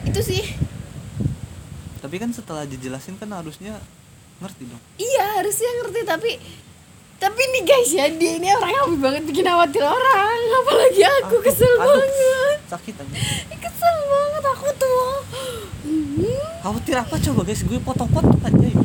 Itu 0.04 0.20
sih 0.22 0.44
tapi 1.98 2.16
kan 2.22 2.30
setelah 2.32 2.64
dijelasin 2.64 3.18
kan 3.18 3.30
harusnya 3.34 3.78
ngerti 4.38 4.64
dong. 4.70 4.82
Iya 5.02 5.42
harusnya 5.42 5.70
ngerti 5.82 6.00
tapi 6.06 6.32
tapi 7.18 7.42
nih 7.42 7.64
guys 7.66 7.90
ya 7.90 8.06
dia 8.14 8.38
ini 8.38 8.54
orang 8.54 8.72
yang 8.74 8.88
banget 9.02 9.24
bikin 9.26 9.46
khawatir 9.46 9.82
orang. 9.82 10.40
Apalagi 10.62 11.02
aku 11.02 11.36
Aduh, 11.38 11.42
kesel 11.42 11.74
aduh, 11.78 11.98
banget. 11.98 12.58
sakit 12.70 12.96
aja. 13.02 13.16
Kesel 13.58 13.96
banget 14.06 14.44
aku 14.46 14.68
tuh. 14.78 15.10
Khawatir 16.62 16.96
apa 17.02 17.16
coba 17.18 17.42
guys? 17.42 17.62
Gue 17.66 17.80
foto-foto 17.82 18.34
aja 18.46 18.66
ya. 18.66 18.78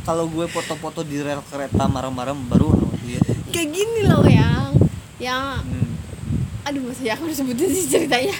kalau 0.00 0.26
gue 0.26 0.46
foto-foto 0.48 1.06
di 1.06 1.22
rel 1.22 1.44
kereta 1.46 1.86
marah-marah 1.86 2.34
baru 2.34 2.72
khawatir 2.72 3.20
kayak 3.50 3.68
gini 3.76 4.00
loh 4.08 4.24
yang 4.24 4.72
yang 5.20 5.60
hmm. 5.60 6.66
aduh 6.66 6.80
masa 6.80 7.02
ya 7.04 7.12
aku 7.18 7.28
harus 7.28 7.36
sebutin 7.36 7.68
sih 7.68 7.86
ceritanya. 7.90 8.32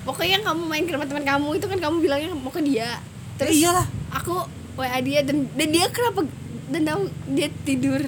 Pokoknya 0.00 0.40
kamu 0.40 0.62
main 0.64 0.84
ke 0.88 0.92
rumah 0.96 1.08
teman 1.08 1.24
kamu 1.24 1.60
itu 1.60 1.66
kan 1.68 1.78
kamu 1.78 1.96
bilangnya 2.02 2.28
mau 2.32 2.52
ke 2.52 2.60
dia 2.64 2.98
terus 3.40 3.50
Ya 3.50 3.72
iyalah. 3.72 3.86
aku 4.12 4.44
wa 4.76 4.86
dia 5.00 5.20
dan 5.24 5.48
dan 5.56 5.68
dia 5.68 5.88
kenapa 5.88 6.28
dan 6.68 6.82
tahu 6.84 7.00
dia 7.30 7.48
tidur 7.64 8.00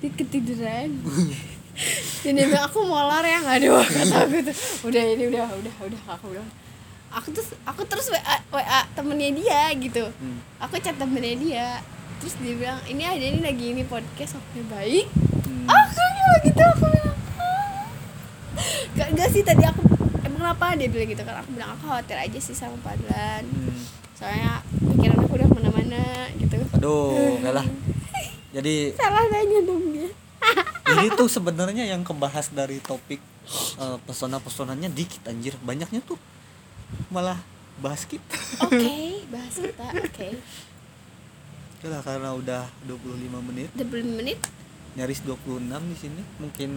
dia 0.00 0.10
ketiduran 0.12 0.88
dan 2.24 2.32
dia 2.32 2.46
bilang 2.46 2.64
aku 2.64 2.80
molor 2.82 3.20
ya 3.20 3.38
nggak 3.38 3.56
ada 3.58 3.68
kata 3.84 4.16
aku 4.24 4.36
tuh 4.42 4.56
udah 4.88 5.02
ini 5.06 5.24
udah 5.28 5.44
udah 5.52 5.74
udah 5.82 6.02
aku 6.10 6.24
bilang 6.32 6.48
aku 7.08 7.28
tuh 7.30 7.44
aku 7.64 7.80
terus 7.84 8.08
wa 8.08 8.20
wa 8.50 8.62
temennya 8.92 9.30
dia 9.32 9.60
gitu 9.74 10.04
Hmm. 10.16 10.40
aku 10.58 10.76
chat 10.78 10.96
temennya 10.96 11.34
dia 11.36 11.68
terus 12.18 12.34
dia 12.40 12.56
bilang 12.56 12.80
ini 12.86 13.02
ada 13.04 13.20
ini 13.22 13.40
lagi 13.40 13.72
ini 13.72 13.84
podcast 13.84 14.36
oke 14.36 14.60
baik 14.68 15.06
Hmm. 15.46 15.66
aku 15.68 16.00
bilang 16.02 16.40
gitu 16.42 16.62
aku 16.66 16.86
bilang 16.86 17.16
"Ah." 17.36 17.84
gak, 18.96 19.08
gak 19.14 19.28
sih 19.30 19.42
tadi 19.42 19.62
aku 19.62 19.80
kenapa? 20.46 20.78
Dia 20.78 20.86
bilang 20.86 21.08
gitu 21.10 21.22
kan. 21.26 21.34
Aku 21.42 21.50
bilang 21.50 21.70
aku 21.74 21.82
khawatir 21.90 22.14
aja 22.14 22.38
sih 22.38 22.54
sama 22.54 22.78
Padlan 22.78 23.42
Hmm. 23.50 23.82
soalnya 24.16 24.62
pikiran 24.64 25.18
aku 25.20 25.32
udah 25.34 25.46
ke 25.50 25.54
mana-mana 25.58 26.02
gitu. 26.38 26.56
Aduh 26.78 27.36
enggak 27.36 27.54
lah. 27.58 27.66
Jadi 28.54 28.94
salah 28.94 29.26
nanya 29.26 29.60
dong 29.66 29.84
dia. 29.90 30.08
Jadi 30.86 31.06
tuh 31.12 31.28
sebenarnya 31.36 31.84
yang 31.84 32.00
kebahas 32.00 32.54
dari 32.54 32.78
topik 32.78 33.18
eh, 33.76 33.98
pesona-pesonanya 34.06 34.86
dikit 34.88 35.26
anjir. 35.26 35.58
Banyaknya 35.60 35.98
tuh 36.00 36.16
malah 37.10 37.36
bahas 37.76 38.06
kita 38.06 38.38
oke 38.62 38.94
bahas 39.34 39.52
kita 39.52 39.84
oke. 39.98 40.28
Oke 41.76 41.86
lah 41.90 42.00
karena 42.00 42.30
udah 42.32 42.62
25 42.88 43.48
menit. 43.52 43.68
Udah 43.74 43.84
berapa 43.84 44.08
menit. 44.16 44.38
Nyaris 44.96 45.20
26 45.28 45.60
di 45.92 45.96
sini. 46.00 46.22
Mungkin 46.40 46.70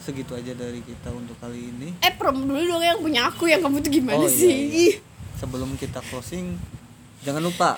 segitu 0.00 0.32
aja 0.32 0.56
dari 0.56 0.80
kita 0.80 1.12
untuk 1.12 1.36
kali 1.38 1.70
ini. 1.70 1.88
Eh 2.00 2.12
promo 2.16 2.42
dulu 2.48 2.60
dong 2.64 2.82
yang 2.82 2.98
punya 2.98 3.28
aku 3.28 3.46
yang 3.46 3.60
kamu 3.60 3.84
tuh 3.84 3.92
gimana 3.92 4.24
Oh, 4.24 4.26
iya, 4.26 4.32
sih? 4.32 4.52
iya. 4.68 4.94
Sebelum 5.36 5.76
kita 5.76 6.00
closing 6.08 6.56
jangan 7.22 7.44
lupa. 7.44 7.76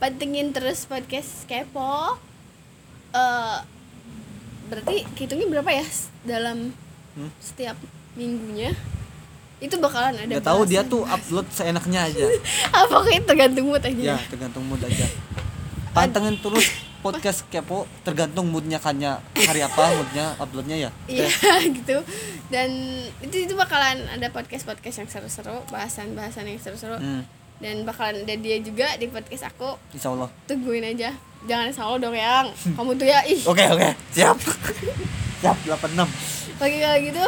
Pantengin 0.00 0.50
terus 0.56 0.88
podcast 0.88 1.44
kepo. 1.44 2.16
Eh 3.12 3.58
berarti 4.70 5.02
hitungnya 5.18 5.46
berapa 5.50 5.70
ya 5.82 5.86
dalam 6.24 6.72
hmm? 7.20 7.30
setiap 7.38 7.76
minggunya? 8.16 8.72
Itu 9.60 9.76
bakalan 9.76 10.16
ada 10.16 10.40
nggak 10.40 10.48
tahu 10.48 10.64
dia 10.64 10.80
tuh 10.80 11.04
upload 11.04 11.44
seenaknya 11.52 12.08
aja. 12.08 12.24
Apa 12.80 13.04
kayak 13.04 13.28
tergantung 13.28 13.68
mood 13.68 13.84
aja. 13.84 14.16
Ya 14.16 14.18
tergantung 14.32 14.64
mood 14.64 14.80
aja. 14.80 15.04
Pantengin 15.92 16.40
terus 16.40 16.89
podcast 17.00 17.48
kepo 17.48 17.84
tergantung 18.00 18.48
moodnya 18.48 18.76
kannya 18.76 19.16
hari 19.34 19.60
apa 19.60 19.84
moodnya 19.94 20.36
uploadnya 20.36 20.76
ya? 20.78 20.90
Iya 21.04 21.28
gitu. 21.78 22.04
Dan 22.48 22.68
itu 23.20 23.44
itu 23.44 23.54
bakalan 23.54 24.04
ada 24.06 24.28
podcast 24.28 24.64
podcast 24.64 25.00
yang 25.00 25.08
seru-seru 25.08 25.56
bahasan 25.68 26.12
bahasan 26.12 26.44
yang 26.44 26.56
seru-seru. 26.56 26.94
Hmm, 26.94 27.24
dan 27.58 27.82
bakalan 27.82 28.22
ada 28.22 28.34
dia 28.34 28.60
juga 28.60 28.94
di 28.94 29.06
podcast 29.06 29.48
aku. 29.48 29.80
Insya 29.90 30.10
Allah 30.10 30.28
tungguin 30.44 30.84
aja. 30.86 31.16
Jangan 31.40 31.72
salah 31.72 31.96
dong 31.96 32.12
yang. 32.12 32.52
Kamu 32.52 32.92
tuh 32.94 33.08
ya 33.08 33.24
ih. 33.24 33.40
Oke 33.44 33.64
oke. 33.66 33.88
Siap. 34.12 34.36
Siap 35.40 35.56
86 35.64 36.04
Oke 36.60 36.76
kalau 36.76 37.00
gitu 37.00 37.24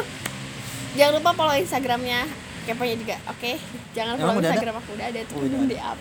jangan 0.92 1.12
lupa 1.16 1.32
follow 1.32 1.56
instagramnya 1.56 2.28
keponya 2.62 3.00
juga 3.00 3.16
oke? 3.24 3.56
Jangan 3.96 4.20
Emang 4.20 4.36
follow 4.36 4.42
ada? 4.44 4.48
instagram 4.52 4.76
aku 4.76 4.90
udah 4.92 5.06
ada. 5.08 5.20
Tuh 5.24 5.34
Oh, 5.34 5.40
belum 5.40 5.64
di 5.64 5.78
up. 5.80 5.98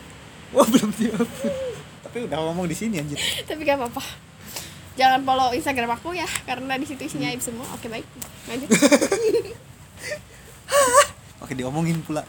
Wah 0.52 0.68
belum 0.68 0.92
siap 0.92 1.28
tapi 2.12 2.28
udah 2.28 2.44
ngomong 2.44 2.68
di 2.68 2.76
sini 2.76 3.00
anjir. 3.00 3.16
Tapi 3.48 3.64
gak 3.64 3.80
apa-apa. 3.80 4.04
Jangan 5.00 5.24
follow 5.24 5.56
instagram 5.56 5.96
aku 5.96 6.12
ya 6.12 6.28
karena 6.44 6.76
di 6.76 6.84
situ 6.84 7.08
isinya 7.08 7.32
aib 7.32 7.40
semua. 7.40 7.64
Oke 7.72 7.88
baik. 7.88 8.04
Lanjut. 8.52 8.68
Oke 11.48 11.56
diomongin 11.56 12.04
pula. 12.04 12.28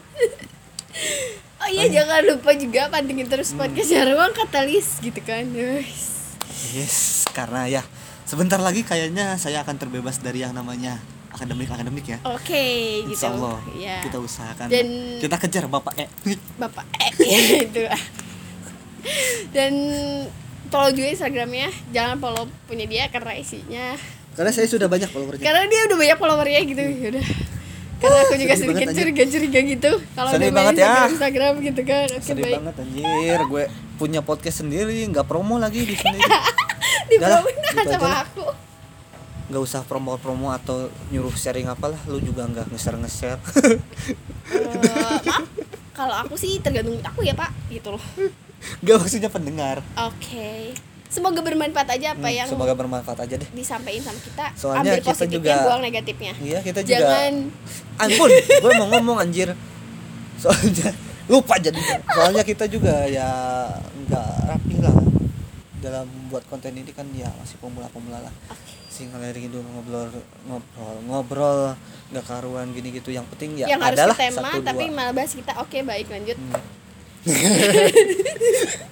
Oh 1.59 1.67
iya 1.67 1.91
jangan 1.91 2.23
lupa 2.23 2.55
juga 2.55 2.87
pantengin 2.87 3.27
terus 3.27 3.51
podcastnya 3.51 4.07
ruang 4.07 4.31
katalis 4.31 5.03
gitu 5.03 5.19
kan. 5.19 5.51
Yes. 5.51 6.39
yes 6.71 7.27
karena 7.35 7.67
ya 7.67 7.83
sebentar 8.23 8.63
lagi 8.63 8.87
kayaknya 8.87 9.35
saya 9.35 9.67
akan 9.67 9.75
terbebas 9.75 10.23
dari 10.23 10.47
yang 10.47 10.55
namanya 10.55 11.03
akademik 11.27 11.67
akademik 11.67 12.07
ya. 12.07 12.23
Oke 12.23 13.03
gitu. 13.03 13.19
Insya 13.19 13.35
Allah 13.35 13.59
ya 13.75 13.99
kita 13.99 14.15
usahakan. 14.23 14.71
Dan- 14.71 15.19
kita 15.19 15.35
kejar 15.43 15.67
bapak 15.67 16.07
eh 16.07 16.07
bapak 16.55 16.87
eh 17.03 17.11
itu 17.67 17.83
lah 17.83 18.22
dan 19.55 19.73
follow 20.71 20.91
juga 20.95 21.07
instagramnya 21.13 21.69
jangan 21.93 22.17
follow 22.17 22.45
punya 22.65 22.85
dia 22.89 23.03
karena 23.09 23.37
isinya. 23.37 23.95
Karena 24.33 24.49
saya 24.49 24.65
sudah 24.65 24.89
banyak 24.89 25.09
followernya. 25.13 25.43
Karena 25.45 25.63
dia 25.69 25.81
udah 25.85 25.97
banyak 25.97 26.17
followernya 26.17 26.61
gitu 26.65 26.81
yaudah 26.81 27.25
karena 28.03 28.19
aku 28.27 28.35
juga 28.35 28.55
sedikit 28.59 28.87
curiga 28.91 29.23
curiga 29.31 29.59
gitu. 29.63 29.91
Kalau 30.11 30.29
udah 30.35 30.39
main 30.43 30.51
banget 30.51 30.73
ya. 30.83 31.07
Instagram, 31.07 31.53
gitu 31.63 31.81
kan 31.87 32.07
oke 32.11 32.19
sedih 32.19 32.43
baik. 32.43 32.55
banget 32.59 32.75
anjir. 32.83 33.39
Gue 33.47 33.63
punya 33.95 34.19
podcast 34.19 34.59
sendiri 34.59 35.07
nggak 35.07 35.23
promo 35.23 35.55
lagi 35.55 35.87
di 35.87 35.95
sini. 35.95 36.19
Di 37.09 37.15
Udah 37.19 37.39
promoin 37.39 37.55
gitu 37.55 37.79
aja 37.79 37.95
sama 37.95 38.11
aku. 38.27 38.45
Nggak 39.43 39.61
usah 39.63 39.81
promo-promo 39.87 40.51
atau 40.51 40.91
nyuruh 41.11 41.31
sharing 41.35 41.67
apalah 41.71 41.99
lu 42.11 42.19
juga 42.19 42.43
nggak 42.47 42.67
nge-share 42.71 42.99
nge-share 42.99 43.39
Eh, 44.51 44.75
maaf 44.75 45.47
kalau 45.93 46.15
aku 46.25 46.35
sih 46.35 46.57
tergantung 46.59 46.97
aku 47.05 47.21
ya 47.21 47.37
pak 47.37 47.53
gitu 47.69 47.93
loh 47.95 48.03
nggak 48.79 48.95
maksudnya 48.97 49.27
pendengar. 49.27 49.77
Oke. 50.03 50.73
Semoga 51.05 51.39
bermanfaat 51.39 51.89
aja 51.91 52.17
apa 52.17 52.25
Hmm, 52.25 52.35
yang 52.35 52.47
semoga 52.47 52.73
bermanfaat 52.73 53.19
aja 53.21 53.37
deh. 53.37 53.49
disampaikan 53.53 54.01
sama 54.03 54.19
kita. 54.19 54.45
Soalnya 54.55 54.81
ambil 54.81 54.97
kita 54.97 55.09
positifnya 55.13 55.37
juga- 55.37 55.63
buang 55.63 55.81
negatifnya. 55.81 56.33
Iya 56.35 56.59
kita 56.59 56.79
juga 56.81 56.97
jangan. 56.97 57.33
Ampun 57.99 58.29
gue 58.33 58.71
mau 58.73 58.87
ngomong 58.89 59.17
anjir. 59.19 59.49
Soalnya 60.35 60.89
lupa 61.31 61.55
jadi. 61.55 61.77
Soalnya 62.09 62.41
kita 62.41 62.65
juga 62.65 63.05
ya 63.05 63.29
nggak 64.03 64.29
rapi 64.47 64.75
lah. 64.79 64.95
Dalam 65.79 66.07
buat 66.27 66.41
konten 66.47 66.73
ini 66.73 66.89
kan 66.89 67.05
ya 67.13 67.29
masih 67.35 67.61
pemula-pemula 67.61 68.17
lah. 68.19 68.33
Sih 68.89 69.05
ngalir 69.05 69.37
gitu 69.37 69.61
ngobrol 69.63 70.09
ngobrol 70.45 70.97
ngobrol 71.03 71.59
nggak 72.09 72.25
karuan 72.25 72.69
gini 72.69 72.89
gitu 72.91 73.09
yang 73.09 73.25
penting 73.27 73.57
ya 73.59 73.65
yang 73.67 73.81
harus 73.81 73.97
adalah 73.97 74.13
ke 74.13 74.21
tema 74.23 74.49
satu 74.49 74.61
tapi 74.63 74.85
dua 74.85 74.95
malah 74.95 75.13
bahas 75.13 75.29
kita. 75.31 75.53
Oke 75.57 75.81
baik 75.81 76.09
lanjut 76.09 76.37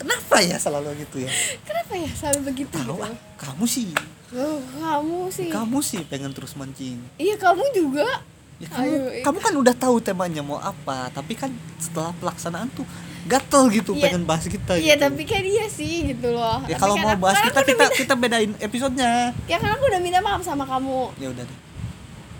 kenapa 0.00 0.34
ya 0.42 0.56
selalu 0.58 0.88
gitu 1.00 1.16
ya? 1.22 1.30
Kenapa 1.62 1.92
ya 1.94 2.08
selalu 2.10 2.38
begitu 2.52 2.72
tahu 2.72 2.98
gitu? 2.98 3.04
ah 3.04 3.14
kamu 3.38 3.64
sih. 3.64 3.88
Oh, 4.32 4.58
kamu 4.74 5.18
sih. 5.28 5.48
Kamu 5.48 5.78
sih 5.80 6.00
pengen 6.04 6.32
terus 6.32 6.52
mancing. 6.52 7.00
Iya 7.16 7.36
kamu 7.36 7.62
juga. 7.72 8.08
Ya, 8.56 8.68
kamu, 8.70 8.86
Ayo, 8.86 8.98
eh. 9.10 9.22
kamu 9.22 9.38
kan 9.40 9.54
udah 9.58 9.74
tahu 9.74 9.96
temanya 9.98 10.38
mau 10.38 10.54
apa 10.56 11.10
tapi 11.10 11.34
kan 11.34 11.50
setelah 11.82 12.14
pelaksanaan 12.14 12.70
tuh 12.70 12.86
gatel 13.26 13.66
gitu 13.68 13.90
Iya. 13.92 14.06
pengen 14.06 14.22
bahas 14.22 14.46
kita 14.46 14.78
iya 14.78 14.94
gitu. 14.94 15.02
tapi 15.02 15.22
kan 15.26 15.42
iya 15.42 15.66
sih 15.66 16.14
gitu 16.14 16.30
loh. 16.30 16.62
Ya 16.66 16.74
Tapi 16.74 16.78
kalau 16.78 16.94
kan 16.94 17.02
mau 17.02 17.14
bahas 17.18 17.36
kan 17.38 17.44
kita 17.48 17.54
udah 17.54 17.66
kita 17.66 17.82
minta- 17.82 17.98
kita 17.98 18.14
bedain 18.14 18.50
episodenya. 18.58 19.34
Ya 19.50 19.56
kan 19.58 19.70
aku 19.74 19.82
udah 19.90 19.98
minta 19.98 20.18
maaf 20.18 20.42
sama 20.42 20.62
kamu. 20.62 21.10
Ya 21.18 21.30
udah 21.30 21.42
deh 21.42 21.58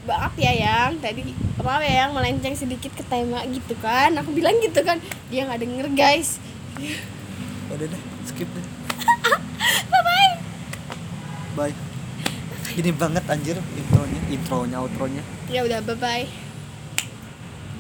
maaf 0.09 0.35
ya 0.38 0.53
yang. 0.53 0.99
Tadi 0.99 1.35
maaf 1.61 1.83
ya 1.83 2.07
yang 2.07 2.12
melenceng 2.17 2.57
sedikit 2.57 2.93
ke 2.95 3.05
tema 3.07 3.43
gitu 3.49 3.75
kan. 3.79 4.15
Aku 4.19 4.35
bilang 4.35 4.57
gitu 4.61 4.81
kan. 4.83 4.99
Dia 5.29 5.47
nggak 5.47 5.61
denger 5.62 5.87
guys. 5.95 6.43
Udah 7.73 7.87
deh 7.87 8.03
skip 8.29 8.49
deh. 8.51 8.67
Bye 9.93 10.03
bye. 10.03 10.33
Bye 11.57 11.93
ini 12.73 12.91
banget 12.95 13.25
anjir 13.29 13.57
intronya 13.77 14.21
intronya 14.33 14.77
outronya. 14.81 15.23
Ya 15.53 15.61
udah 15.65 15.85
bye 15.85 15.99
bye 15.99 16.42